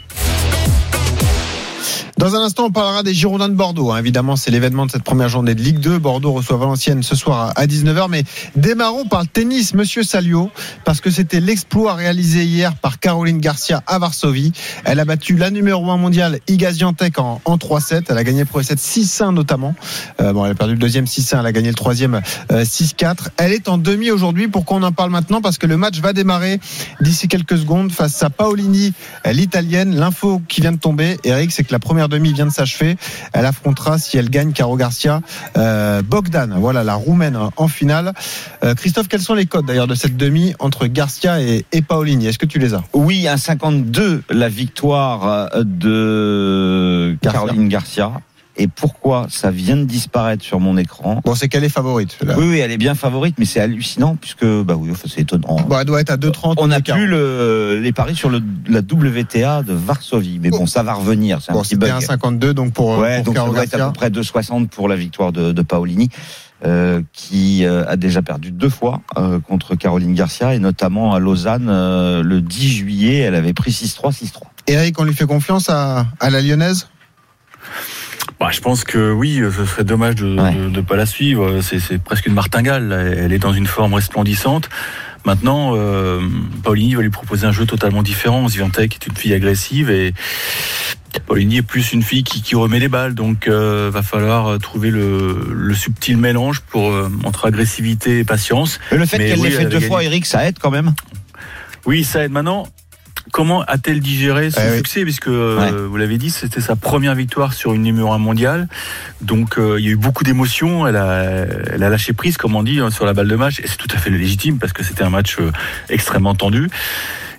[2.23, 3.91] Dans un instant, on parlera des Girondins de Bordeaux.
[3.91, 3.97] hein.
[3.97, 5.99] Évidemment, c'est l'événement de cette première journée de Ligue 2.
[5.99, 8.07] Bordeaux reçoit Valenciennes ce soir à 19h.
[8.09, 8.23] Mais
[8.55, 10.49] démarrons par le tennis, Monsieur Salio,
[10.85, 14.53] parce que c'était l'exploit réalisé hier par Caroline Garcia à Varsovie.
[14.85, 18.03] Elle a battu la numéro 1 mondiale, Iga Swiatek, en, en 3-7.
[18.07, 19.75] Elle a gagné le premier set 6-1 notamment.
[20.21, 21.41] Euh, bon, elle a perdu le deuxième 6-1.
[21.41, 22.21] Elle a gagné le troisième
[22.53, 23.31] euh, 6-4.
[23.35, 24.47] Elle est en demi aujourd'hui.
[24.47, 25.41] Pourquoi on en parle maintenant?
[25.41, 26.61] Parce que le match va démarrer
[27.01, 28.93] d'ici quelques secondes face à Paolini,
[29.25, 29.97] l'italienne.
[29.97, 32.97] L'info qui vient de tomber, Eric, c'est que la première demi vient de s'achever.
[33.33, 35.21] Elle affrontera, si elle gagne, Caro Garcia,
[35.57, 38.13] euh, Bogdan, voilà la roumaine en finale.
[38.63, 42.27] Euh, Christophe, quels sont les codes d'ailleurs de cette demi entre Garcia et, et Paolini?
[42.27, 42.83] Est-ce que tu les as?
[42.93, 47.41] Oui, un 52 la victoire euh, de Garcia.
[47.41, 48.11] Caroline Garcia.
[48.55, 52.17] Et pourquoi ça vient de disparaître sur mon écran Bon, c'est qu'elle est favorite.
[52.23, 52.35] là.
[52.37, 55.55] Oui, oui, elle est bien favorite, mais c'est hallucinant puisque bah oui, enfin, c'est étonnant.
[55.67, 56.53] Bon, elle doit être à 2,30.
[56.57, 56.97] On n'a d'écart.
[56.97, 61.39] plus le, les paris sur le, la WTA de Varsovie, mais bon, ça va revenir.
[61.41, 61.89] C'est un Bon, petit bug.
[61.91, 64.95] 1,52 donc pour, Ouais, pour donc ça doit être à peu près 2,60 pour la
[64.97, 66.09] victoire de, de Paolini,
[66.63, 71.19] euh, qui euh, a déjà perdu deux fois euh, contre Caroline Garcia, et notamment à
[71.19, 71.65] Lausanne
[72.21, 74.41] le 10 juillet, elle avait pris 6-3, 6-3.
[74.67, 76.87] Eric, on lui fait confiance à, à la lyonnaise?
[78.39, 80.53] Bah, je pense que oui, ce serait dommage de Ouais.
[80.53, 81.61] ne pas la suivre.
[81.61, 83.15] C'est presque une martingale.
[83.17, 84.69] Elle est dans une forme resplendissante.
[85.25, 86.19] Maintenant, euh,
[86.63, 88.47] Paulini va lui proposer un jeu totalement différent.
[88.49, 90.13] Swiatek est une fille agressive et
[91.25, 93.13] Paulini est plus une fille qui, qui remet les balles.
[93.15, 98.23] Donc, euh, va falloir euh, trouver le, le subtil mélange pour euh, entre agressivité et
[98.25, 98.79] patience.
[98.91, 100.03] Mais le fait qu'elle oui, l'ait fait deux fois.
[100.03, 100.93] Eric, ça aide quand même?
[101.85, 102.31] Oui, ça aide.
[102.31, 102.67] Maintenant,
[103.31, 104.77] comment a-t-elle digéré ce Eh oui.
[104.77, 108.67] succès Puisque, euh, vous l'avez dit, c'était sa première victoire sur une numéro 1 mondiale.
[109.21, 110.85] Donc, euh, il y a eu beaucoup d'émotions.
[110.87, 113.59] Elle a, elle a lâché prise, comme on dit, hein, sur la balle de match.
[113.59, 115.51] Et c'est tout à fait légitime parce que c'était un match euh,
[115.89, 116.69] extrêmement tendu.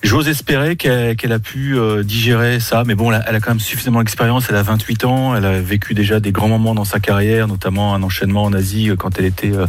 [0.02, 3.52] J'ose espérer qu'elle a pu euh, digérer ça, mais bon, elle a, elle a quand
[3.52, 4.44] même suffisamment d'expérience.
[4.50, 7.94] Elle a 28 ans, elle a vécu déjà des grands moments dans sa carrière, notamment
[7.94, 9.66] un enchaînement en Asie quand elle était euh,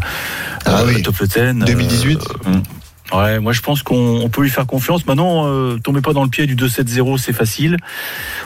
[0.66, 1.02] Ah oui.
[1.04, 1.66] top 10.
[1.66, 2.20] 2018.
[2.48, 2.52] Euh,
[3.14, 5.06] Ouais, moi je pense qu'on on peut lui faire confiance.
[5.06, 7.78] Maintenant, euh, tombez pas dans le pied du 2-7-0, c'est facile.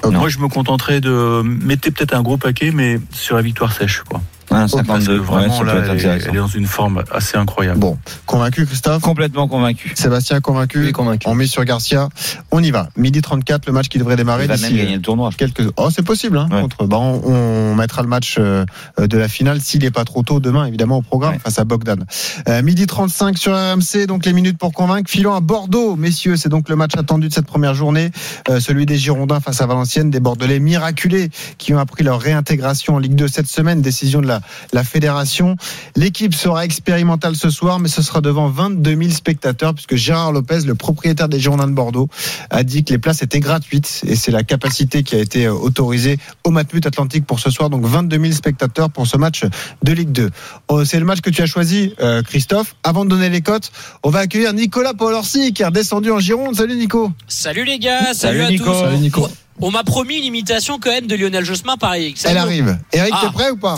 [0.04, 0.20] Oh non.
[0.20, 4.04] moi, je me contenterai de mettre peut-être un gros paquet, mais sur la victoire sèche,
[4.08, 4.22] quoi.
[4.52, 6.26] Un Parce que 52, ouais, vraiment là, elle, est, intéressant.
[6.30, 7.80] elle est dans une forme assez incroyable.
[7.80, 9.92] Bon, convaincu Christophe Complètement convaincu.
[9.96, 11.28] Sébastien convaincu Oui, convaincu.
[11.30, 12.10] On met sur Garcia.
[12.52, 12.90] On y va.
[12.98, 15.30] Midi 34, le match qui devrait démarrer Il va même gagner le tournoi.
[15.38, 15.70] quelques.
[15.78, 16.38] Oh, c'est possible.
[16.38, 16.62] Hein, Ouais.
[16.62, 16.86] contre...
[16.88, 18.66] bah, on, on mettra le match euh,
[19.00, 21.40] de la finale s'il n'est pas trop tôt demain, évidemment, au programme Ouais.
[21.40, 22.04] face à Bogdan.
[22.48, 25.10] Euh, midi 35 sur RMC, donc les minutes pour convaincre.
[25.12, 26.38] Filons à Bordeaux, messieurs.
[26.38, 28.10] C'est donc le match attendu de cette première journée.
[28.50, 32.96] Euh, celui des Girondins face à Valenciennes, des Bordelais miraculés qui ont appris leur réintégration
[32.96, 33.82] en Ligue 2 cette semaine.
[33.82, 34.39] Décision de la,
[34.74, 35.56] la fédération.
[35.96, 40.60] L'équipe sera expérimentale ce soir, mais ce sera devant 22 000 spectateurs, puisque Gérard Lopez,
[40.66, 42.10] le propriétaire des Girondins de Bordeaux,
[42.50, 45.54] a dit que les places étaient gratuites et c'est la capacité qui a été euh,
[45.54, 47.70] autorisée au Matmut Atlantique pour ce soir.
[47.70, 49.44] Donc 22 000 spectateurs pour ce match
[49.84, 50.30] de Ligue 2.
[50.68, 52.76] Oh, C'est le match que tu as choisi, euh, Christophe.
[52.84, 53.72] Avant de donner les cotes,
[54.04, 56.56] on va accueillir Nicolas Paolorsi qui est redescendu en Gironde.
[56.56, 57.12] Salut Nico.
[57.28, 58.64] Salut les gars, salut, Salut, à Nico.
[58.66, 58.80] tous.
[58.80, 59.28] Salut Nico.
[59.62, 62.18] On m'a promis une imitation quand même de Lionel Jospin par Eric.
[62.24, 62.78] Elle arrive.
[62.94, 63.22] Eric, Ah.
[63.26, 63.78] t'es prêt ou pas?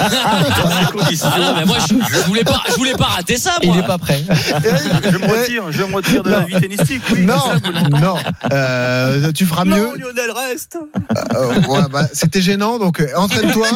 [0.00, 3.76] Ah non, mais moi je, je voulais pas, je voulais pas rater ça Il moi.
[3.78, 4.22] n'est pas prêt.
[4.28, 7.02] Je me retire, je me retire de la vie tennistique.
[7.12, 7.36] Oui, Non,
[8.00, 8.16] non.
[8.52, 9.74] Euh, tu feras mieux.
[9.76, 10.78] Non, Lionel reste.
[11.34, 13.66] Euh, ouais, bah, C'était gênant, donc euh, entraîne-toi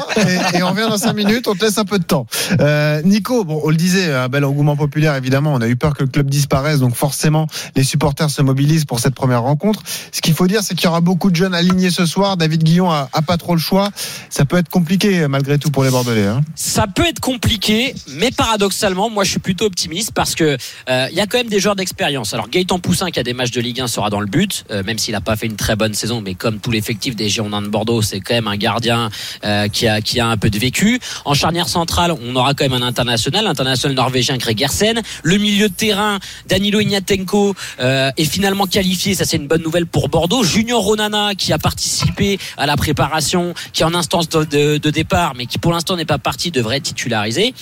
[0.54, 1.48] et, et on revient dans 5 minutes.
[1.48, 2.26] On te laisse un peu de temps.
[2.60, 5.52] Euh, Nico, bon, on le disait, un bel engouement populaire évidemment.
[5.54, 9.00] On a eu peur que le club disparaisse, donc forcément les supporters se mobilisent pour
[9.00, 9.82] cette première rencontre.
[10.12, 12.36] Ce qu'il faut dire, c'est qu'il y aura beaucoup de jeunes alignés ce soir.
[12.36, 13.90] David Guillon a, a pas trop le choix.
[14.30, 16.26] Ça peut être compliqué malgré tout pour les Bordelais.
[16.26, 16.42] Hein.
[16.54, 20.56] Ça peut être compliqué, mais paradoxalement, moi je suis plutôt optimiste parce que
[20.88, 22.34] euh, il y a quand même des joueurs d'expérience.
[22.34, 24.82] Alors Gaëtan Poussin qui a des matchs de Ligue 1 sera dans le but, euh,
[24.82, 27.62] même s'il n'a pas fait une très bonne saison, mais comme tout l'effectif des Girondins
[27.62, 29.10] de Bordeaux, c'est quand même un gardien
[29.44, 31.00] euh, qui a qui a un peu de vécu.
[31.24, 35.02] En charnière centrale, on aura quand même un international, l'international norvégien Greg Gersen.
[35.22, 39.86] Le milieu de terrain, Danilo Ignatenko euh, est finalement qualifié, ça c'est une bonne nouvelle
[39.86, 40.42] pour Bordeaux.
[40.42, 45.46] Junior Ronana qui a participé à la préparation, qui est en instance de départ, mais
[45.46, 47.54] qui pour l'instant n'est pas parti, devrait être titularisé.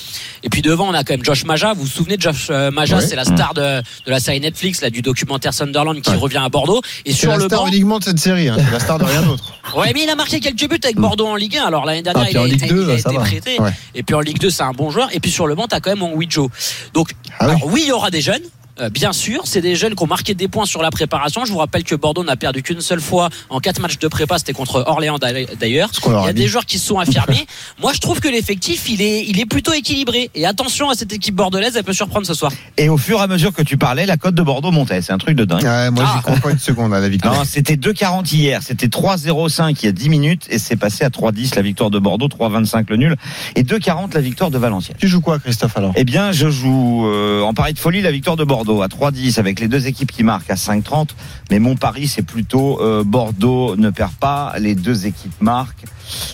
[0.43, 1.73] Et puis devant, on a quand même Josh Maja.
[1.75, 3.07] Vous vous souvenez de Josh euh, Maja Ouais.
[3.07, 6.17] C'est la star de, de la série Netflix, là, du documentaire Sunderland qui Ouais.
[6.17, 6.81] revient à Bordeaux.
[7.05, 7.67] Et C'est sur la le star banc.
[7.69, 8.49] uniquement de cette série.
[8.49, 8.57] Hein.
[8.59, 9.55] C'est la star de rien d'autre.
[9.77, 11.65] Ouais, mais il a marqué quelques buts avec Bordeaux en Ligue 1.
[11.65, 13.25] Alors l'année dernière, Ah, il a été, Ligue 2, il a ça été va.
[13.25, 13.61] prêté.
[13.61, 13.71] Ouais.
[13.95, 15.09] Et puis en Ligue 2, c'est un bon joueur.
[15.15, 16.51] Et puis sur le banc, t'as quand même Onwijo.
[16.93, 17.51] Donc, Ah oui.
[17.55, 18.43] alors oui, il y aura des jeunes.
[18.81, 21.45] Euh, bien sûr, c'est des jeunes qui ont marqué des points sur la préparation.
[21.45, 24.39] Je vous rappelle que Bordeaux n'a perdu qu'une seule fois en quatre matchs de prépa,
[24.39, 25.91] c'était contre Orléans d'ailleurs.
[26.07, 27.47] Il y a des joueurs qui se sont affirmés.
[27.81, 30.31] Moi, je trouve que l'effectif, il est, il est plutôt équilibré.
[30.35, 32.53] Et attention à cette équipe bordelaise, elle peut surprendre ce soir.
[32.77, 35.03] Et au fur et à mesure que tu parlais, la cote de Bordeaux montait.
[35.03, 35.63] C'est un truc de dingue.
[35.63, 36.13] Ouais, moi, Ah.
[36.17, 37.35] j'y crois pas une seconde à la victoire.
[37.35, 38.63] Non, c'était 2,40 hier.
[38.63, 41.99] C'était 3,05 il y a 10 minutes et c'est passé à 3,10 la victoire de
[41.99, 43.17] Bordeaux, 3,25 le nul
[43.57, 44.97] et 2,40 la victoire de Valenciennes.
[44.99, 45.93] Tu joues quoi, Christophe, alors?
[45.97, 49.39] Eh bien, je joue euh, en pari de folie la victoire de Bordeaux à 3,10
[49.39, 51.11] avec les deux équipes qui marquent à 5,30.
[51.51, 55.85] Mais mon pari, c'est plutôt euh, Bordeaux ne perd pas, les deux équipes marquent.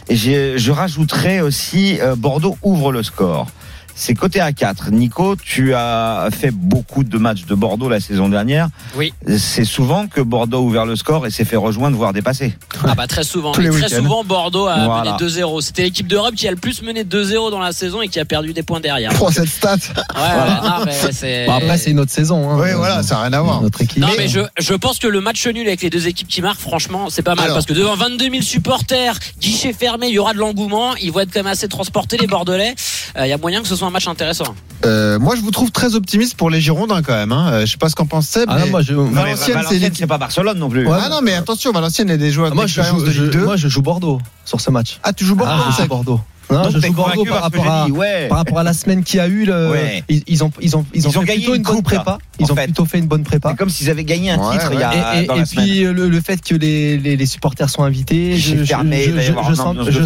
[0.08, 3.48] Et je rajouterai aussi euh, Bordeaux ouvre le score.
[3.98, 4.90] C'est côté à 4.
[4.90, 8.68] Nico, tu as fait beaucoup de matchs de Bordeaux la saison dernière.
[8.94, 9.14] Oui.
[9.38, 12.54] C'est souvent que Bordeaux a ouvert le score et s'est fait rejoindre, voire dépasser.
[12.86, 13.52] Ah bah très souvent.
[13.52, 15.12] Tous les Et très souvent, Bordeaux a Voilà.
[15.18, 15.62] mené 2-0.
[15.62, 18.26] C'était l'équipe d'Europe qui a le plus mené 2-0 dans la saison et qui a
[18.26, 19.14] perdu des points derrière.
[19.14, 19.76] Pour cette stat.
[20.14, 22.50] Ouais, ouais, non, mais c'est- Bon, après, c'est une autre saison.
[22.50, 23.62] Hein, Oui, voilà, ça n'a rien à voir.
[23.62, 24.02] Notre équipe.
[24.02, 26.60] Non mais je, je pense que le match nul avec les deux équipes qui marquent
[26.60, 27.56] franchement c'est pas mal Alors.
[27.56, 31.20] parce que devant 22 000 supporters guichet fermé il y aura de l'engouement ils vont
[31.20, 32.74] être quand même assez transportés les Bordelais
[33.16, 35.50] Euh, il y a moyen que ce soit un match intéressant Euh, moi, je vous
[35.50, 37.32] trouve très optimiste pour les Girondins quand même.
[37.32, 37.50] Hein.
[37.52, 38.44] Euh, Je sais pas ce qu'en pense Seb.
[38.48, 40.86] Ah non, mais moi, je, Non, mais Valenciennes, c'est pas Barcelone non plus.
[40.86, 40.98] Ouais.
[41.00, 43.44] Ah non, mais attention, Valenciennes est des joueurs moi, je joue, de Ligue je- 2.
[43.44, 44.98] moi, je joue Bordeaux sur ce match.
[45.02, 46.20] Ah, tu joues Bordeaux, Ah, je Seb joue Bordeaux.
[46.50, 48.28] Non, Donc je joue Bordeaux par rapport, à, ouais.
[48.28, 49.44] par rapport à la semaine qu'il y a eu.
[49.46, 50.04] Le, Ouais.
[50.08, 52.18] ils, ils ont, ils ont, ils ont, Ils ont fait gagné plutôt une bonne prépa.
[52.38, 52.64] Ils ont fait.
[52.64, 53.50] plutôt fait une bonne prépa.
[53.50, 55.38] C'est comme s'ils avaient gagné un Ouais, titre il y Et, a et- dans et
[55.40, 55.64] la semaine.
[55.66, 59.06] puis le, le fait que les, les, les supporters sont invités, je, fermé,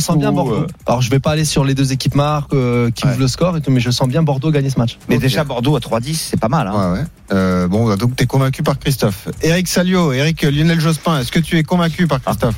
[0.00, 0.54] sens, bien Bordeaux.
[0.54, 0.66] euh.
[0.86, 3.10] Alors je vais pas aller sur les deux équipes marques euh, qui Ouais.
[3.10, 4.98] ouvrent le score et tout, mais je sens bien Bordeaux gagner ce match.
[5.08, 6.68] Mais déjà Bordeaux à 3-10, c'est pas mal.
[6.68, 6.92] Hein.
[6.92, 7.04] Ouais, ouais.
[7.32, 9.28] Euh, bon, donc t'es convaincu par Christophe.
[9.42, 12.54] Eric Salio, Eric Lionel Jospin, est-ce que tu es convaincu par Christophe?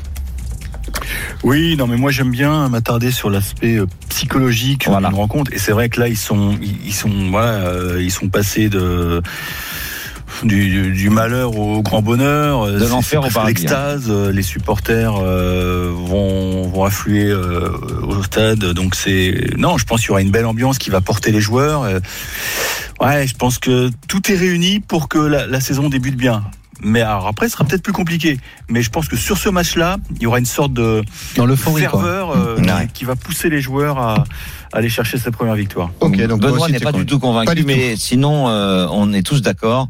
[1.42, 5.08] Oui, non, mais moi j'aime bien m'attarder sur l'aspect euh, psychologique Voilà.
[5.08, 5.52] d'une rencontre.
[5.52, 9.22] Et c'est vrai que là, ils sont, ils sont, voilà, euh, ils sont passés de
[10.44, 15.92] du, malheur au grand bonheur, De C'est- l'enfer au paradis, L'extase, euh, les supporters euh,
[15.94, 17.68] vont vont affluer euh,
[18.02, 18.58] au stade.
[18.72, 21.40] Donc c'est non, je pense qu'il y aura une belle ambiance qui va porter les
[21.40, 21.82] joueurs.
[21.84, 22.00] Euh,
[23.00, 26.44] Ouais, je pense que tout est réuni pour que la, la saison débute bien.
[26.82, 28.38] Mais alors après, ce sera peut-être plus compliqué.
[28.68, 31.02] Mais je pense que sur ce match-là, il y aura une sorte de
[31.36, 31.46] Dans
[31.90, 32.00] quoi.
[32.00, 32.88] ferveur euh, Ouais.
[32.92, 34.14] qui va pousser les joueurs à,
[34.72, 35.90] à aller chercher cette première victoire.
[36.00, 39.22] Ok, donc toi Benoît n'est pas du tout convaincu, du mais sinon, euh, on est
[39.22, 39.88] tous d'accord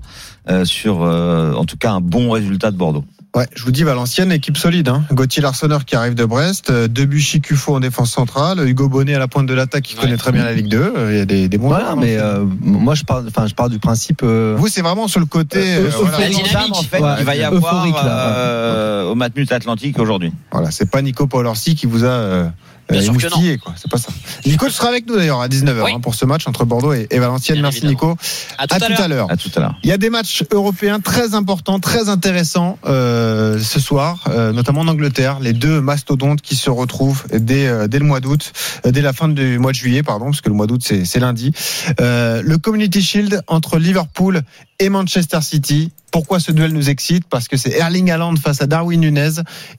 [0.50, 3.04] euh, sur, euh, en tout cas, un bon résultat de Bordeaux.
[3.34, 4.88] Ouais, je vous dis Valenciennes, équipe solide.
[4.90, 5.04] Hein.
[5.10, 9.18] Gauthier Larsonneur qui arrive de Brest, euh, Debuchy Cufo en défense centrale, Hugo Bonnet à
[9.18, 10.02] la pointe de l'attaque qui Ouais.
[10.02, 10.76] connaît très bien la Ligue 2.
[10.78, 12.22] Euh, Il y a des, des bons Voilà, joueurs, mais hein.
[12.24, 14.20] euh, moi je pars, enfin je pars du principe.
[14.22, 15.58] euh, Vous, c'est vraiment sur le côté.
[15.60, 16.18] Euh, euh, voilà.
[16.20, 16.74] La dynamique.
[16.76, 18.36] en fait, Ouais, il va y avoir là.
[18.36, 20.30] euh, au Matmut Atlantique aujourd'hui.
[20.50, 22.48] Voilà, c'est pas Nico Paolorsi qui vous a euh,
[22.92, 23.74] Bien euh, sûr que quoi.
[23.76, 24.08] C'est pas ça.
[24.46, 25.92] Nico, tu seras avec nous d'ailleurs à 19h Oui.
[25.94, 27.56] hein, pour ce match entre Bordeaux et, et Valenciennes.
[27.56, 28.12] Bien Merci évidemment.
[28.12, 28.22] Nico.
[28.58, 29.30] À tout à, l'heure.
[29.30, 29.74] À tout à l'heure.
[29.82, 34.82] Il y a des matchs européens très importants, très intéressants euh, ce soir, euh, notamment
[34.82, 35.38] en Angleterre.
[35.40, 38.52] Les deux mastodontes qui se retrouvent dès, euh, dès le mois d'août,
[38.86, 41.04] euh, dès la fin du mois de juillet, pardon, parce que le mois d'août c'est
[41.04, 41.52] c'est lundi.
[42.00, 44.42] Euh, le Community Shield entre Liverpool
[44.78, 45.92] et Manchester City.
[46.12, 49.30] Pourquoi ce duel nous excite Parce que c'est Erling Haaland face à Darwin Nunez.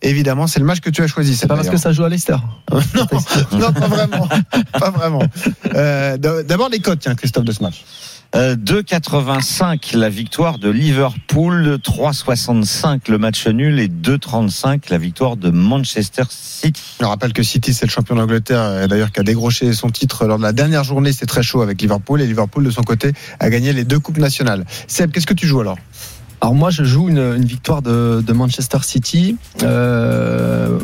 [0.02, 1.36] Évidemment, c'est le match que tu as choisi.
[1.36, 2.36] C'est pas parce que ça joue à Leicester.
[2.96, 3.08] non,
[3.60, 4.28] non, pas vraiment,
[4.80, 5.24] pas vraiment.
[5.76, 7.86] Euh, D'abord les cotes, tiens, Christophe de ce match.
[8.36, 15.52] Euh, 2,85 la victoire de Liverpool, 3,65 le match nul et 2,35 la victoire de
[15.52, 16.82] Manchester City.
[17.00, 20.40] Je rappelle que City, c'est le champion d'Angleterre, d'ailleurs, qui a décroché son titre lors
[20.40, 21.14] de la dernière journée.
[21.14, 22.24] C'était très chaud avec Liverpool.
[22.24, 24.66] Et Liverpool, de son côté, a gagné les deux coupes nationales.
[24.88, 25.78] Seb, qu'est-ce que tu joues alors?
[26.44, 29.38] Alors moi, je joue une, une victoire de, de Manchester City.
[29.62, 30.78] Euh,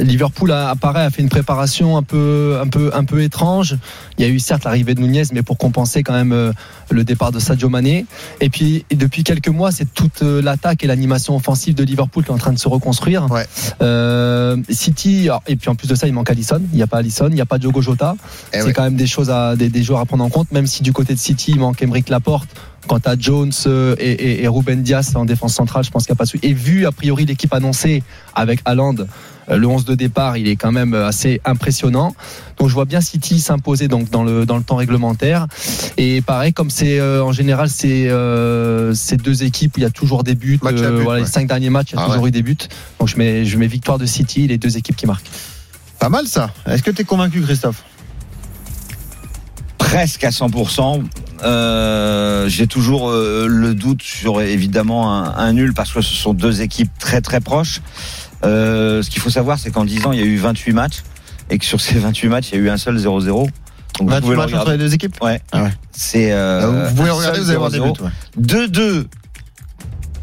[0.00, 3.76] Liverpool a, apparaît a fait une préparation un peu, un peu, un peu étrange.
[4.18, 6.52] Il y a eu certes l'arrivée de Nunez, mais pour compenser quand même euh,
[6.90, 8.06] le départ de Sadio Mané.
[8.40, 12.24] Et puis et depuis quelques mois, c'est toute euh, l'attaque et l'animation offensive de Liverpool
[12.24, 13.30] qui est en train de se reconstruire.
[13.30, 13.46] Ouais.
[13.82, 16.60] Euh, City, alors, et puis en plus de ça, il manque Allison.
[16.72, 18.16] Il n'y a pas Allison, il n'y a pas Diogo Jota.
[18.52, 20.50] Eh c'est quand même des choses à des, des joueurs à prendre en compte.
[20.50, 22.48] Même si du côté de City, il manque Emerick Laporte.
[22.86, 26.12] Quant à Jones euh, et, et, et Ruben Diaz en défense centrale, je pense qu'il
[26.12, 26.46] n'y a pas de souci.
[26.46, 28.02] Et vu a priori l'équipe annoncée
[28.34, 28.96] avec Haaland,
[29.48, 32.14] euh, le 11 de départ, il est quand même assez impressionnant.
[32.58, 35.46] Donc je vois bien City s'imposer donc dans le dans le temps réglementaire.
[35.96, 39.86] Et pareil, comme c'est euh, en général c'est euh, ces deux équipes où il y
[39.86, 40.58] a toujours des buts.
[40.62, 41.26] Match à euh, but, voilà, ouais.
[41.26, 42.28] les cinq derniers matchs, il y a Ah toujours ouais.
[42.28, 42.56] eu des buts.
[42.98, 45.30] Donc je mets je mets victoire de City, les deux équipes qui marquent.
[45.98, 46.50] Pas mal ça.
[46.66, 47.82] Est-ce que tu es convaincu, Christophe?
[49.78, 51.02] Presque à 100%.
[51.44, 56.34] Euh, J'ai toujours euh, le doute sur évidemment un, un nul parce que ce sont
[56.34, 57.80] deux équipes très très proches.
[58.44, 61.02] Euh, ce qu'il faut savoir, c'est qu'en 10 ans, il y a eu 28 matchs
[61.50, 63.24] et que sur ces 28 matchs, il y a eu un seul 0-0.
[63.26, 63.48] Donc
[64.00, 64.72] vous 28 pouvez le matchs entre regarder.
[64.72, 65.40] les deux équipes Ouais.
[65.52, 65.72] Ah ouais.
[65.92, 67.92] C'est euh, Vous pouvez regarder, vous allez voir des 0-0.
[67.96, 68.02] buts.
[68.02, 68.66] ouais.
[68.66, 69.04] 2-2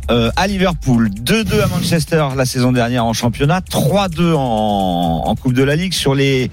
[0.09, 5.53] euh, à Liverpool, 2-2 à Manchester la saison dernière en championnat, 3-2 en, en Coupe
[5.53, 5.93] de la Ligue.
[5.93, 6.51] Sur les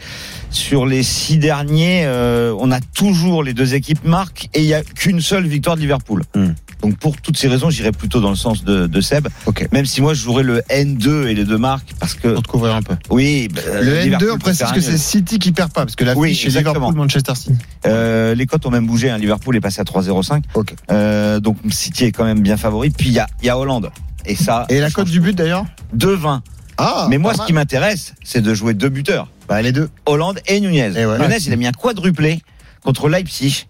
[0.50, 4.74] sur les six derniers, euh, on a toujours les deux équipes marquent et il y
[4.74, 6.22] a qu'une seule victoire de Liverpool.
[6.34, 6.48] Hmm.
[6.82, 9.26] Donc pour toutes ces raisons, j'irai plutôt dans le sens de, de Seb.
[9.46, 9.66] Ok.
[9.72, 12.48] Même si moi je jouerais le N2 et les deux marques parce que Pour te
[12.48, 12.94] couvrir un peu.
[13.10, 14.96] oui, bah, Le N2, Liverpool on peut précise que c'est.
[14.96, 16.74] City qui perd pas, parce que la Oui, fiche c'est exactement.
[16.90, 17.54] Liverpool-Manchester City.
[17.86, 19.10] Euh, les cotes ont même bougé.
[19.10, 19.18] Hein.
[19.18, 20.42] Liverpool est passé à 3,05.
[20.54, 20.74] Ok.
[20.92, 22.90] Euh, donc City est quand même bien favori.
[22.90, 23.90] Puis il y a, il y a Hollande.
[24.24, 24.64] Et ça.
[24.68, 25.64] Et la cote du but d'ailleurs?
[25.96, 26.40] 2,20.
[26.78, 29.28] Ah Mais moi, ce qui m'intéresse, c'est de jouer deux buteurs.
[29.48, 29.90] Bah, les deux.
[30.06, 30.92] Hollande et Nunez.
[30.96, 31.18] Et ouais.
[31.18, 32.40] Nunez, il a mis un quadruplé
[32.84, 33.66] contre Leipzig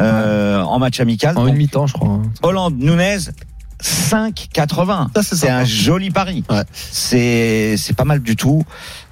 [0.00, 1.36] euh, en match amical.
[1.36, 2.08] En Donc, une mi-temps, je crois.
[2.08, 2.22] hein.
[2.42, 3.18] Hollande, Nunez,
[3.82, 5.08] 5,80.
[5.14, 6.44] Ça, c'est C'est un joli pari.
[6.50, 6.62] Ouais.
[6.72, 8.64] C'est c'est pas mal du tout.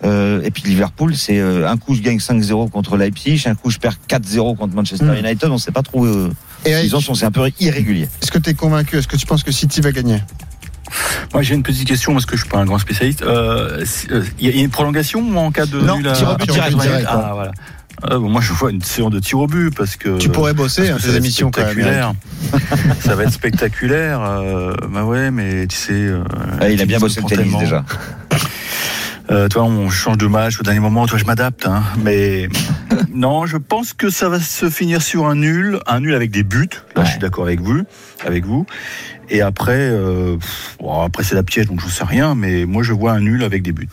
[0.04, 3.70] Euh, et puis Liverpool, c'est euh, un coup je gagne 5-0 contre Leipzig, un coup
[3.70, 5.16] je perds 4-0 contre Manchester Mm.
[5.26, 5.50] United.
[5.50, 6.06] On sait pas trop.
[6.06, 6.30] Euh,
[6.64, 8.08] Et Eric, ils en sont, c'est un peu irrégulier.
[8.22, 8.96] est-ce que tu es convaincu?
[8.96, 10.18] Est-ce que tu penses que City va gagner?
[11.32, 13.22] Moi, j'ai une petite question parce que je suis pas un grand spécialiste.
[13.22, 16.08] Euh, si- euh, Il y, a- il une prolongation ou en cas de Non, nul
[16.08, 17.50] à- tir au but à- direct, direct, Ah, voilà.
[18.10, 20.18] Euh, bon, moi, je vois une séance de tir au but parce que.
[20.18, 21.70] Tu pourrais bosser hein, être émissions quand même.
[21.70, 22.12] spectaculaire.
[23.00, 24.20] ça va être spectaculaire.
[24.22, 25.92] Euh, bah ouais, mais tu sais.
[25.92, 26.22] euh,
[26.60, 27.60] Ah, il a bien bossé le tennis tellement.
[27.60, 27.84] déjà.
[29.30, 31.06] Euh, toi, on change de match au dernier moment.
[31.06, 31.66] Toi, je m'adapte.
[31.66, 32.48] Hein, mais
[33.14, 36.42] non, je pense que ça va se finir sur un nul, un nul avec des
[36.42, 36.68] buts.
[36.94, 37.82] Là, je suis d'accord avec vous,
[38.24, 38.66] avec vous.
[39.30, 42.34] Et après, euh, pff, bon, après c'est la pièce, donc je sais rien.
[42.34, 43.88] Mais moi, je vois un nul avec des buts.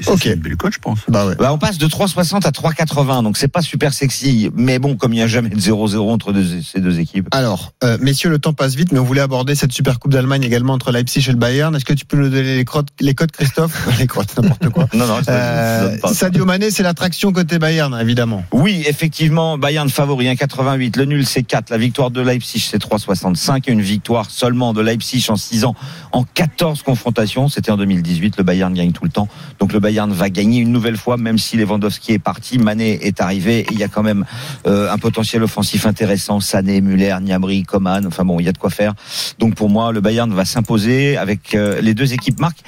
[0.00, 0.98] C'est une belle cote, je pense.
[1.08, 1.34] Bah ouais.
[1.36, 4.50] Bah, on passe de 3,60 à 3,80, donc c'est pas super sexy.
[4.54, 7.28] Mais bon, comme il n'y a jamais de 0-0 entre deux- ces deux équipes.
[7.32, 10.42] Alors, euh, messieurs, le temps passe vite, mais on voulait aborder cette super coupe d'Allemagne
[10.42, 11.74] également entre Leipzig et le Bayern.
[11.74, 14.88] Est-ce que tu peux nous donner les, crottes, les codes, Christophe Les crottes, n'importe quoi.
[14.94, 16.12] Non, non, Euh, pas.
[16.14, 18.44] Sadio Mané, c'est l'attraction côté Bayern, évidemment.
[18.52, 20.96] Oui, effectivement, Bayern favori 1,88.
[20.96, 21.70] Le nul, c'est 4.
[21.70, 23.68] La victoire de Leipzig, c'est 3,65.
[23.68, 25.74] Et une victoire seulement de Leipzig en 6 ans,
[26.12, 27.48] en 14 confrontations.
[27.48, 28.36] C'était en 2018.
[28.38, 29.28] Le Bayern gagne tout le temps.
[29.60, 33.20] Donc le Bayern va gagner une nouvelle fois, même si Lewandowski est parti, Mané est
[33.20, 33.66] arrivé.
[33.70, 34.24] Il y a quand même
[34.66, 36.40] euh, un potentiel offensif intéressant.
[36.40, 38.06] Sané, Muller, Niabri, Coman.
[38.06, 38.94] Enfin bon, il y a de quoi faire.
[39.38, 42.62] Donc pour moi, le Bayern va s'imposer avec euh, les deux équipes marquent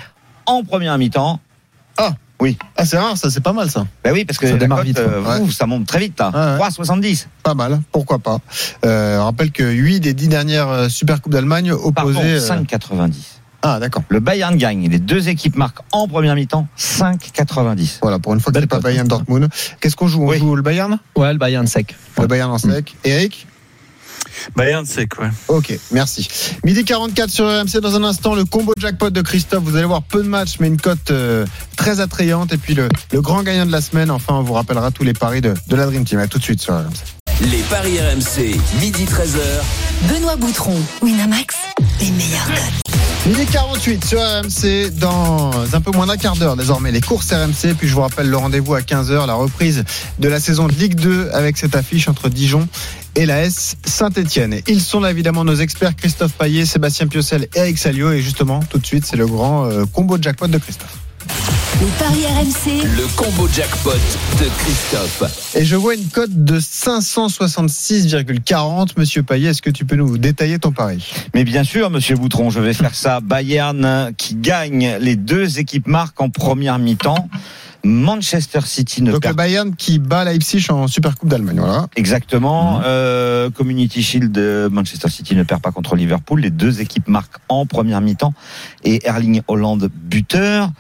[0.45, 1.41] en première mi-temps.
[1.97, 2.59] Ah oui.
[2.77, 3.87] Ah, c'est rare, ça, c'est pas mal, ça.
[4.03, 5.41] Ben oui, parce que Ça démarre vite, euh, ouais.
[5.41, 6.57] ouf, ça monte très vite, là.
[6.59, 6.69] Ouais, ouais.
[6.69, 7.27] 3,70.
[7.45, 8.39] Pas mal, pourquoi pas.
[8.85, 12.19] Euh, rappelle que 8 des 10 dernières euh, Super Coupes d'Allemagne opposées.
[12.21, 13.13] euh, 5,90.
[13.63, 14.03] Ah, d'accord.
[14.09, 14.89] Le Bayern gagne.
[14.89, 17.99] Les deux équipes marquent en première mi-temps 5,90.
[18.03, 18.81] Voilà, pour une fois que c'est pas.
[18.81, 19.49] Bayern Dortmund.
[19.81, 20.25] Qu'est-ce qu'on joue?
[20.25, 20.39] On Oui.
[20.39, 20.99] joue le Bayern?
[21.17, 21.95] Ouais, le Bayern sec.
[22.21, 22.95] Le Bayern en sec.
[23.05, 23.47] Eric?
[24.57, 25.29] Bayern sec, ouais.
[25.49, 26.27] Ok, merci.
[26.65, 27.81] Midi 44 sur RMC.
[27.81, 29.63] Dans un instant, le combo jackpot de Christophe.
[29.63, 31.47] Vous allez voir peu de matchs, mais une cote euh,
[31.77, 32.53] très attrayante.
[32.53, 34.11] Et puis le, le grand gagnant de la semaine.
[34.11, 36.19] Enfin, on vous rappellera tous les paris de, de la Dream Team.
[36.19, 36.91] À tout de suite sur RMC.
[37.51, 40.09] Les paris RMC, midi 13h.
[40.13, 41.57] Benoît Boutron, Winamax,
[42.01, 42.92] les meilleurs cotes.
[43.33, 44.91] Midi 48 sur RMC.
[44.99, 47.75] Dans un peu moins d'un quart d'heure, désormais, les courses RMC.
[47.79, 49.85] Puis je vous rappelle le rendez-vous à 15h, la reprise
[50.19, 52.69] de la saison de Ligue 2 avec cette affiche entre Dijon
[53.15, 54.61] et la S Saint-Etienne.
[54.67, 58.13] Ils sont là évidemment nos experts Christophe Paillet, Sébastien Piocel, Eric Salio.
[58.13, 60.99] Et justement, tout de suite, c'est le grand euh, combo jackpot de Christophe.
[61.81, 65.55] Les paris RMC, Le combo jackpot de Christophe.
[65.57, 68.91] Et je vois une cote de 566,40.
[68.97, 71.05] Monsieur Paillet, est-ce que tu peux nous détailler ton pari?
[71.35, 73.21] Mais bien sûr, monsieur Boutron, je vais faire ça.
[73.21, 77.29] Bayern qui gagne les deux équipes marques en première mi-temps.
[77.85, 81.59] Manchester City ne Donc le perd Bayern qui bat Leipzig en Super Coupe d'Allemagne.
[81.59, 81.89] Voilà.
[81.97, 82.81] Exactement.
[82.85, 84.39] Euh, Community Shield,
[84.71, 86.43] Manchester City ne perd pas contre Liverpool.
[86.43, 88.35] Les deux équipes marquent en première mi-temps.
[88.85, 90.71] Et Erling Holland buteur.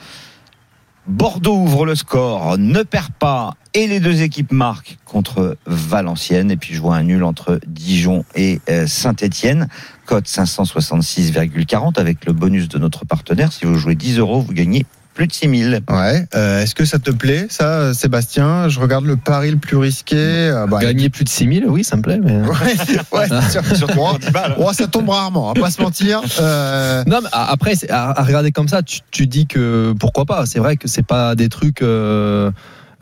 [1.06, 3.54] Bordeaux ouvre le score, ne perd pas.
[3.74, 6.50] Et les deux équipes marquent contre Valenciennes.
[6.50, 9.68] Et puis je un nul entre Dijon et Saint-Etienne.
[10.06, 13.52] Cote 566,40 avec le bonus de notre partenaire.
[13.52, 15.80] Si vous jouez 10 euros, vous gagnez plus de 6000.
[15.90, 16.26] Ouais.
[16.34, 18.68] Euh, Est-ce que ça te plaît, ça, Sébastien?
[18.68, 20.16] Je regarde le pari le plus risqué.
[20.16, 22.18] Euh, bah, Gagner plus de 6000, oui, ça me plaît.
[22.22, 22.38] Mais...
[23.12, 24.54] Ouais, ouais, sur- surtout pour 10 balles.
[24.58, 26.20] Oh, ça tombe rarement, on va pas se mentir.
[26.40, 30.24] Euh, Non, mais après, c'est- à, à regarder comme ça, tu, tu dis que pourquoi
[30.24, 30.46] pas.
[30.46, 31.82] C'est vrai que c'est pas des trucs.
[31.82, 32.50] euh,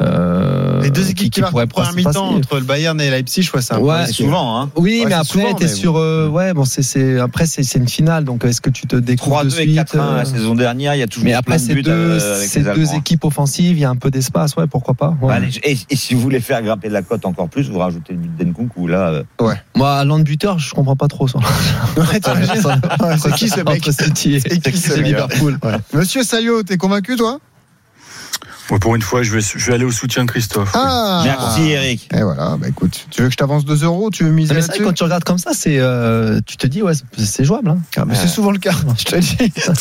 [0.01, 3.51] euh, les deux équipes qui, marquent pourraient se mi-temps entre le Bayern et Leipzig, je
[3.51, 4.25] vois c'est Ouais, risqué.
[4.25, 4.71] Souvent, hein.
[4.77, 5.97] Oui, Ouais, mais c'est après, mais- sur.
[5.97, 8.97] euh, ouais, bon, c'est, c'est après, c'est, c'est une finale, donc est-ce que tu te
[8.97, 11.35] découvres de 3-2 et suite 4-1 euh, la saison dernière, il y a toujours Mais
[11.35, 14.11] après, de ces buts deux, euh, ces deux équipes offensives, il y a un peu
[14.11, 15.11] d'espace, ouais, pourquoi pas.
[15.21, 15.29] ouais.
[15.29, 18.13] Bah, allez, et, et si vous voulez faire grimper la cote encore plus, vous rajoutez
[18.15, 19.11] le but d'Enkunku là.
[19.41, 21.39] euh, Moi, à land buteur, je comprends pas trop ça.
[23.19, 24.41] C'est qui ce mec C'est qui
[24.79, 25.59] ce et mec Liverpool.
[25.93, 27.39] Monsieur Salio, t'es convaincu, toi?
[28.79, 30.71] Pour une fois, je vais, je vais aller au soutien de Christophe.
[30.75, 32.09] Ah Merci Eric.
[32.15, 34.63] Et voilà, bah écoute, tu veux que je t'avance 2 euros Tu veux miser mais
[34.63, 37.71] c'est quand tu regardes comme ça, c'est, euh, tu te dis, ouais, c'est, jouable.
[37.71, 37.79] Hein.
[37.97, 39.37] Ah, mais C'est souvent le cas, je te le dis.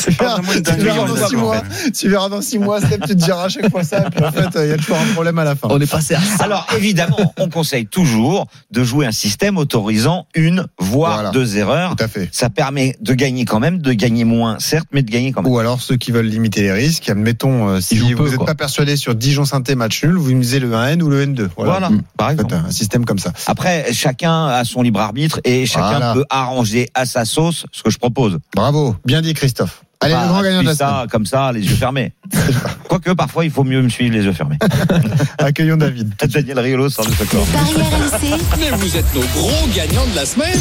[0.09, 1.63] Tu pas verras, tu verras dans on est six d'accord, mois,
[1.97, 4.23] tu verras dans 6 mois, Steph, tu te diras à chaque fois ça, et puis
[4.23, 5.67] en fait, il y a toujours un problème à la fin.
[5.69, 6.43] On est passé à ça.
[6.43, 11.31] Alors évidemment, on conseille toujours de jouer un système autorisant une voire Voilà.
[11.31, 11.95] deux erreurs.
[11.95, 12.29] Tout à fait.
[12.31, 15.51] Ça permet de gagner quand même, de gagner moins, certes, mais de gagner quand même.
[15.51, 18.78] Ou alors ceux qui veulent limiter les risques, admettons, euh, si vous n'êtes pas persuadé
[18.95, 21.49] sur Dijon Saint match nul, vous misez le 1N ou le N2.
[21.57, 22.01] Voilà, Mm.
[22.17, 22.53] par exemple.
[22.55, 23.31] un système comme ça.
[23.47, 26.13] Après, chacun a son libre arbitre et chacun Voilà.
[26.13, 28.37] peut arranger à sa sauce ce que je propose.
[28.55, 29.83] Bravo, bien dit Christophe.
[30.01, 32.13] Allez, Pas le grand gagnant de la ça comme ça, les yeux fermés.
[32.87, 34.57] Quoique parfois, il faut mieux me suivre les yeux fermés.
[35.37, 36.13] Accueillons David.
[36.33, 37.45] Daniel Riolo sort de ce corps.
[38.57, 40.57] Mais vous êtes nos gros gagnants de la semaine.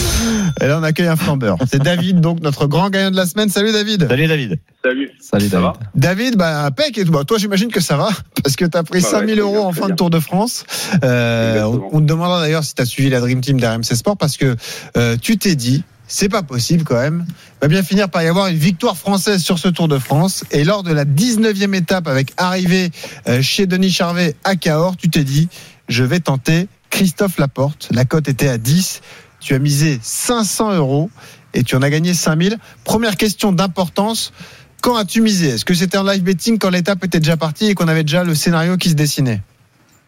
[0.60, 1.56] Et là, on accueille un flambeur.
[1.70, 3.48] C'est David, donc notre grand gagnant de la semaine.
[3.48, 4.08] Salut David.
[4.08, 4.58] Salut David.
[4.82, 5.10] Salut.
[5.20, 5.62] Salut, Ça David.
[5.62, 6.98] va David, bah, impec.
[6.98, 8.08] Et toi, toi j'imagine que ça va,
[8.42, 9.94] parce que tu as pris Bah ouais, 5000 très euros bien, en fin de.
[9.94, 10.64] Tour de France.
[11.04, 14.36] Euh, on te demandera d'ailleurs si tu as suivi la Dream Team d'RMC Sport, parce
[14.36, 14.56] que
[14.96, 17.24] euh, tu t'es dit, c'est pas possible quand même.
[17.28, 20.44] Il va bien finir par y avoir une victoire française sur ce Tour de France.
[20.50, 22.90] Et lors de la 19e étape, avec arrivée
[23.28, 25.48] euh, chez Denis Charvet à Cahors, tu t'es dit,
[25.88, 27.88] je vais tenter Christophe Laporte.
[27.92, 29.02] La cote était à 10.
[29.40, 31.10] Tu as misé 500 euros
[31.54, 32.56] et tu en as gagné 5000.
[32.84, 34.32] Première question d'importance.
[34.80, 35.48] Quand as-tu misé?
[35.50, 38.24] Est-ce que c'était en live betting quand l'étape était déjà partie et qu'on avait déjà
[38.24, 39.42] le scénario qui se dessinait?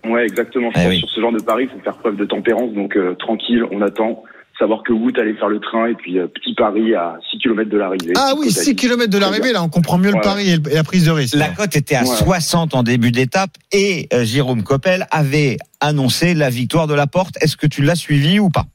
[0.04, 0.70] Ouais, exactement.
[0.74, 0.98] Je Eh pense oui.
[1.00, 2.72] sur ce genre de pari, il faut faire preuve de tempérance.
[2.72, 4.22] Donc euh, tranquille, on attend.
[4.60, 7.68] Savoir que Wout allait faire le train et puis euh, petit pari à 6 km
[7.70, 8.12] de l'arrivée.
[8.16, 8.76] Ah oui, Côte à 6 dix.
[8.76, 11.10] km de l'arrivée, là on comprend mieux le pari et le- et la prise de
[11.10, 11.34] risque.
[11.34, 12.06] La cote était à Ouais.
[12.06, 17.36] 60 en début d'étape et euh, Jérôme Coppel avait annoncé la victoire de la porte.
[17.42, 18.66] Est-ce que tu l'as suivi ou pas?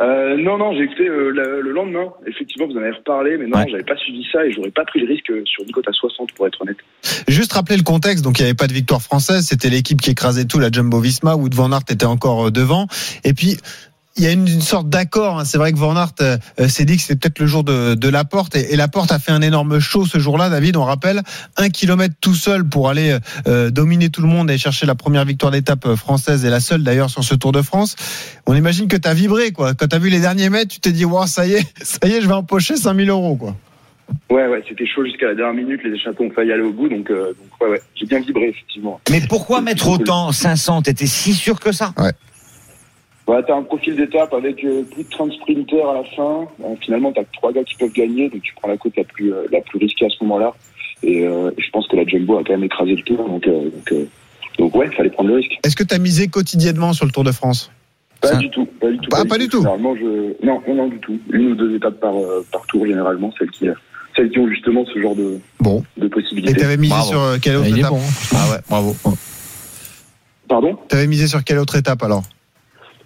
[0.00, 2.08] Euh, non, non, j'ai écouté euh, le, le lendemain.
[2.26, 3.66] Effectivement, vous en avez reparlé, mais non, Ouais.
[3.70, 6.32] j'avais pas suivi ça et j'aurais pas pris le risque sur une cote à 60
[6.32, 6.76] pour être honnête.
[7.28, 10.10] Juste rappeler le contexte, donc il n'y avait pas de victoire française, c'était l'équipe qui
[10.10, 12.88] écrasait tout, la Jumbo Visma, où Van Aert était encore devant.
[13.24, 13.56] Et puis,
[14.16, 15.38] il y a une, une sorte d'accord.
[15.40, 15.44] hein.
[15.44, 17.94] C'est vrai que Van Aert euh, euh, s'est dit que c'était peut-être le jour de,
[17.94, 20.48] de la porte et, et la porte a fait un énorme show ce jour-là.
[20.48, 21.22] David, on rappelle
[21.56, 25.24] un kilomètre tout seul pour aller euh, dominer tout le monde et chercher la première
[25.24, 27.96] victoire d'étape euh, française et la seule d'ailleurs sur ce Tour de France.
[28.46, 29.74] On imagine que tu as vibré quoi.
[29.74, 32.06] Quand tu as vu les derniers mètres, tu t'es dit wow, ça y est, ça
[32.08, 33.56] y est, je vais empocher 5000 euros quoi.
[34.30, 35.80] Ouais, ouais, c'était chaud jusqu'à la dernière minute.
[35.84, 38.48] Les échappés ont failli aller au bout, donc, euh, donc ouais, ouais, j'ai bien vibré
[38.50, 39.00] effectivement.
[39.10, 41.92] Mais pourquoi mettre autant 500 T'étais si sûr que ça?
[41.98, 42.12] Ouais,
[43.26, 46.46] t'as un profil d'étape avec euh, plus de 30 sprinters à la fin.
[46.64, 49.04] Euh, finalement, t'as que trois gars qui peuvent gagner, donc tu prends la côte la
[49.04, 50.54] plus, euh, la plus risquée à ce moment-là.
[51.02, 53.64] Et euh, je pense que la Jumbo a quand même écrasé le tour, donc, euh,
[53.70, 54.08] donc, euh,
[54.58, 55.52] donc ouais, fallait prendre le risque.
[55.64, 57.70] Est-ce que tu as misé quotidiennement sur le Tour de France?
[58.22, 59.08] Pas Ça- du tout, pas du tout.
[59.12, 59.58] Ah, pas du tout.
[59.58, 60.34] Généralement, je...
[60.46, 61.18] non, non, non, du tout.
[61.30, 63.66] Une ou deux étapes par, euh, par tour, généralement, celles qui,
[64.16, 65.84] celles qui ont justement ce genre de, Bon.
[65.98, 66.54] de Et possibilités.
[66.54, 67.10] tu avais misé Bravo.
[67.10, 67.90] sur quelle autre étape?
[67.90, 68.00] bon.
[68.34, 68.96] Ah ouais, bravo.
[70.48, 70.78] Pardon?
[70.88, 72.22] Tu avais misé sur quelle autre étape alors?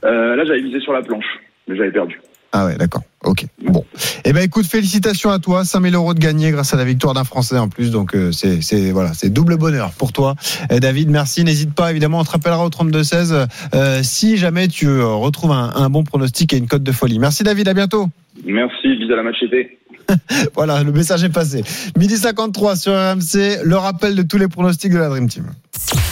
[0.04, 1.24] Euh, Là, j'avais misé sur la planche,
[1.68, 2.20] mais j'avais perdu.
[2.52, 3.02] Ah ouais, d'accord.
[3.24, 3.44] Ok.
[3.62, 3.84] Bon.
[4.24, 5.64] Eh ben écoute, félicitations à toi.
[5.64, 7.92] 5000 euros de gagné grâce à la victoire d'un Français en plus.
[7.92, 10.34] Donc euh, c'est c'est voilà, c'est double bonheur pour toi,
[10.68, 11.10] Eh, David.
[11.10, 11.44] Merci.
[11.44, 11.92] N'hésite pas.
[11.92, 15.90] Évidemment, on te rappellera au 32 16 euh, si jamais tu euh, retrouves un, un
[15.90, 17.20] bon pronostic et une cote de folie.
[17.20, 17.68] Merci David.
[17.68, 18.06] À bientôt.
[18.44, 19.78] Merci, vis à la match été.
[20.54, 21.62] Voilà, le message est passé.
[21.96, 23.60] Midi 53 sur RMC.
[23.64, 25.46] Le rappel de tous les pronostics de la Dream Team.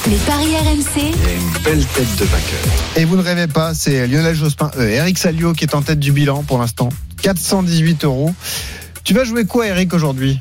[0.08, 2.60] Les paris RMC, une belle tête de vainqueur.
[2.96, 5.98] Et vous ne rêvez pas, c'est Lionel Jospin, euh, Eric Salio qui est en tête
[6.00, 6.88] du bilan pour l'instant.
[7.22, 8.34] 418 euros.
[9.04, 10.40] Tu vas jouer quoi, Eric, aujourd'hui?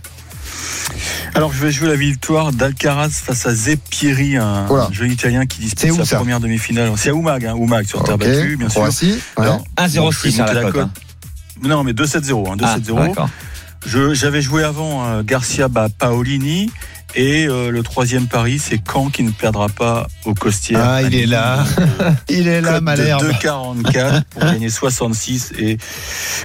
[1.35, 5.85] Alors, je vais jouer la victoire d'Alcaraz face à Zeppieri, un jeune Italien qui C'est
[5.91, 6.15] où, dispute sa ça?
[6.17, 6.91] première demi-finale.
[6.95, 8.81] C'est à Oumag, hein, Oumag sur terre battue, bien sûr.
[8.81, 9.45] Croatie, ouais.
[9.45, 9.99] Alors, bon, je
[10.29, 10.75] 1,06 vais à la cote.
[10.77, 10.89] hein.
[11.61, 12.51] Non, mais 2-7-0.
[12.51, 13.07] Hein, Ah, 2-7-0.
[13.07, 13.29] d'accord.
[13.87, 16.69] Je- J'avais joué avant euh, Garcia bah, Paolini.
[17.15, 20.81] Et euh, le troisième pari, c'est Caen qui ne perdra pas au Costières.
[20.83, 21.63] Ah, il est là.
[22.29, 23.23] Il est là, Malherbe.
[23.23, 25.77] 2,44 pour gagner 66 et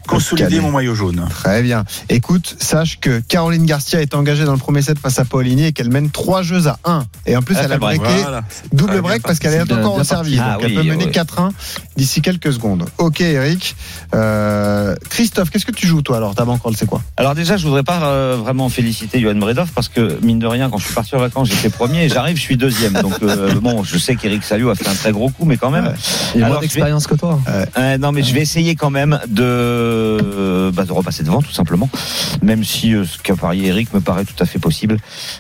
[0.07, 1.26] consolider mon maillot jaune.
[1.28, 1.84] Très bien.
[2.09, 5.72] Écoute, sache que Caroline Garcia est engagée dans le premier set face à Paulini et
[5.72, 7.05] qu'elle mène trois jeux à 1.
[7.26, 9.97] Et en plus, Ah, elle a breaké Voilà, double très break parce qu'elle est encore
[9.97, 10.38] au service.
[10.38, 10.53] parti.
[10.55, 11.11] Donc Ah elle oui, peut mener ouais.
[11.11, 11.51] 4-1
[11.97, 12.84] d'ici quelques secondes.
[12.99, 13.76] Ok, Eric.
[14.14, 17.03] Euh, Christophe, qu'est-ce que tu joues, toi, alors encore le c'est quoi?
[17.16, 20.70] Alors déjà, je voudrais pas euh, vraiment féliciter Johan Bredov parce que mine de rien,
[20.70, 22.95] quand je suis parti en vacances, j'étais premier et j'arrive, je suis deuxième.
[22.95, 25.70] Donc euh, bon, je sais qu'Eric Salio a fait un très gros coup, mais quand
[25.70, 25.86] même.
[25.86, 25.95] Ouais.
[26.34, 27.40] Il a moins d'expérience que toi.
[28.01, 31.88] Non, mais je vais essayer quand même de, bah, de repasser devant, tout simplement.
[32.43, 34.97] Même si ce qu'a parié Eric me paraît tout à fait possible.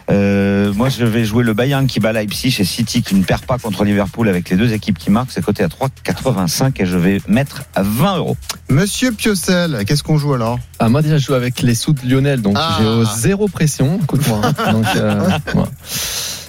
[0.08, 3.58] Moi, je vais jouer le Bayern qui bat Leipzig et City qui ne perd pas
[3.58, 5.30] contre Liverpool avec les deux équipes qui marquent.
[5.32, 5.68] C'est coté à
[6.46, 8.36] 3,85 et je vais mettre à 20 euros.
[8.68, 10.58] Monsieur Piocel, qu'est-ce qu'on joue alors?
[10.78, 12.76] Ah, moi déjà je joue avec les sous de Lionel, donc Ah.
[12.80, 13.98] j'ai euh, zéro pression.
[14.02, 14.40] Écoute-moi.
[14.42, 14.52] hein.
[14.72, 15.20] Donc, euh.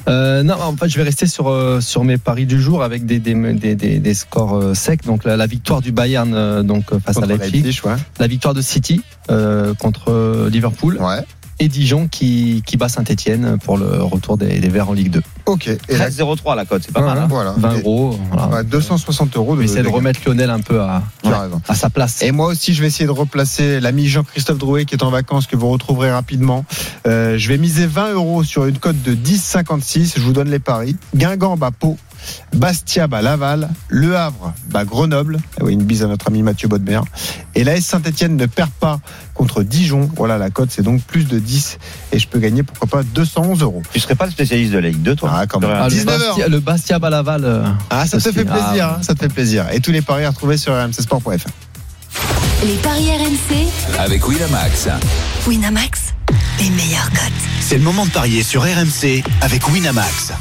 [0.09, 3.05] Euh, non, en fait, je vais rester sur euh, sur mes paris du jour avec
[3.05, 5.03] des des, des, des, des scores euh, secs.
[5.05, 7.95] Donc la, la victoire du Bayern donc face Contre à Leipzig, Leipzig, ouais.
[8.19, 11.21] la victoire de City euh, contre Liverpool Ouais.
[11.59, 15.21] Et Dijon qui qui bat Saint-Étienne pour le retour des, des Verts en Ligue 2.
[15.45, 15.67] Ok.
[15.67, 17.17] Et là, 13,03 la cote, c'est pas mal.
[17.17, 17.27] hein.
[17.29, 17.53] voilà.
[17.57, 18.17] 20 Et- euros.
[18.31, 18.47] Voilà.
[18.57, 21.03] ouais, 260 euros Je de vais essayer de remettre Lionel un peu à,
[21.67, 22.21] à sa place.
[22.21, 25.47] Et moi aussi, je vais essayer de replacer l'ami Jean-Christophe Drouet qui est en vacances,
[25.47, 26.65] que vous retrouverez rapidement.
[27.07, 30.13] Euh, je vais miser 20 euros sur une cote de 10,56.
[30.17, 30.95] Je vous donne les paris.
[31.15, 31.97] Guingamp bat Pau.
[32.53, 33.69] Bastia bat Laval.
[33.89, 35.39] Le Havre bat Grenoble.
[35.59, 36.99] Ah oui, une bise à notre ami Mathieu Bodmer.
[37.55, 38.99] Et l'AS Saint-Etienne ne perd pas
[39.33, 40.09] contre Dijon.
[40.15, 41.77] Voilà, la cote, c'est donc plus de 10.
[42.11, 43.81] Et je peux gagner, pourquoi pas, 211 euros.
[43.91, 45.71] Tu serais pas le spécialiste de la Ligue 2, toi Ah, quand même.
[45.73, 46.27] Ah, le 19 heures.
[46.29, 47.45] Bastia, le Bastia Balaval.
[47.45, 49.65] euh, Ah, ça te fait plaisir, Ah, hein, ça te fait plaisir.
[49.71, 51.29] Et tous les paris à retrouver sur rmcsport.fr.
[52.65, 53.67] les paris RMC,
[53.99, 54.87] Avec Winamax.
[55.47, 56.13] Winamax,
[56.59, 57.31] les meilleurs cotes.
[57.59, 60.31] C'est le moment de parier sur RMC avec Winamax.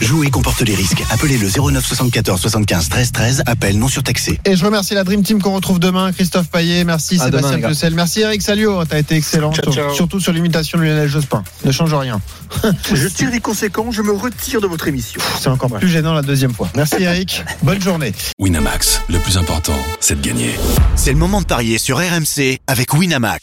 [0.00, 1.02] Jouer comporte les risques.
[1.10, 3.42] Appelez le 09 74 75 13 13.
[3.46, 4.38] Appel non surtaxé.
[4.44, 6.12] Et je remercie la Dream Team qu'on retrouve demain.
[6.12, 7.68] Christophe Paillet, merci À Sébastien demain.
[7.68, 9.92] Pucel, merci Eric Salio, t'as été excellent, Ciao, ciao.
[9.94, 11.42] surtout sur l'imitation de Lionel Jospin.
[11.64, 12.20] Ne change rien.
[12.94, 15.20] Je tire les conséquences, je me retire de votre émission.
[15.40, 16.68] C'est encore plus gênant la deuxième fois.
[16.76, 18.12] Merci Eric, bonne journée.
[18.38, 20.54] Winamax, le plus important, c'est de gagner.
[20.96, 23.42] C'est le moment de parier sur RMC avec Winamax.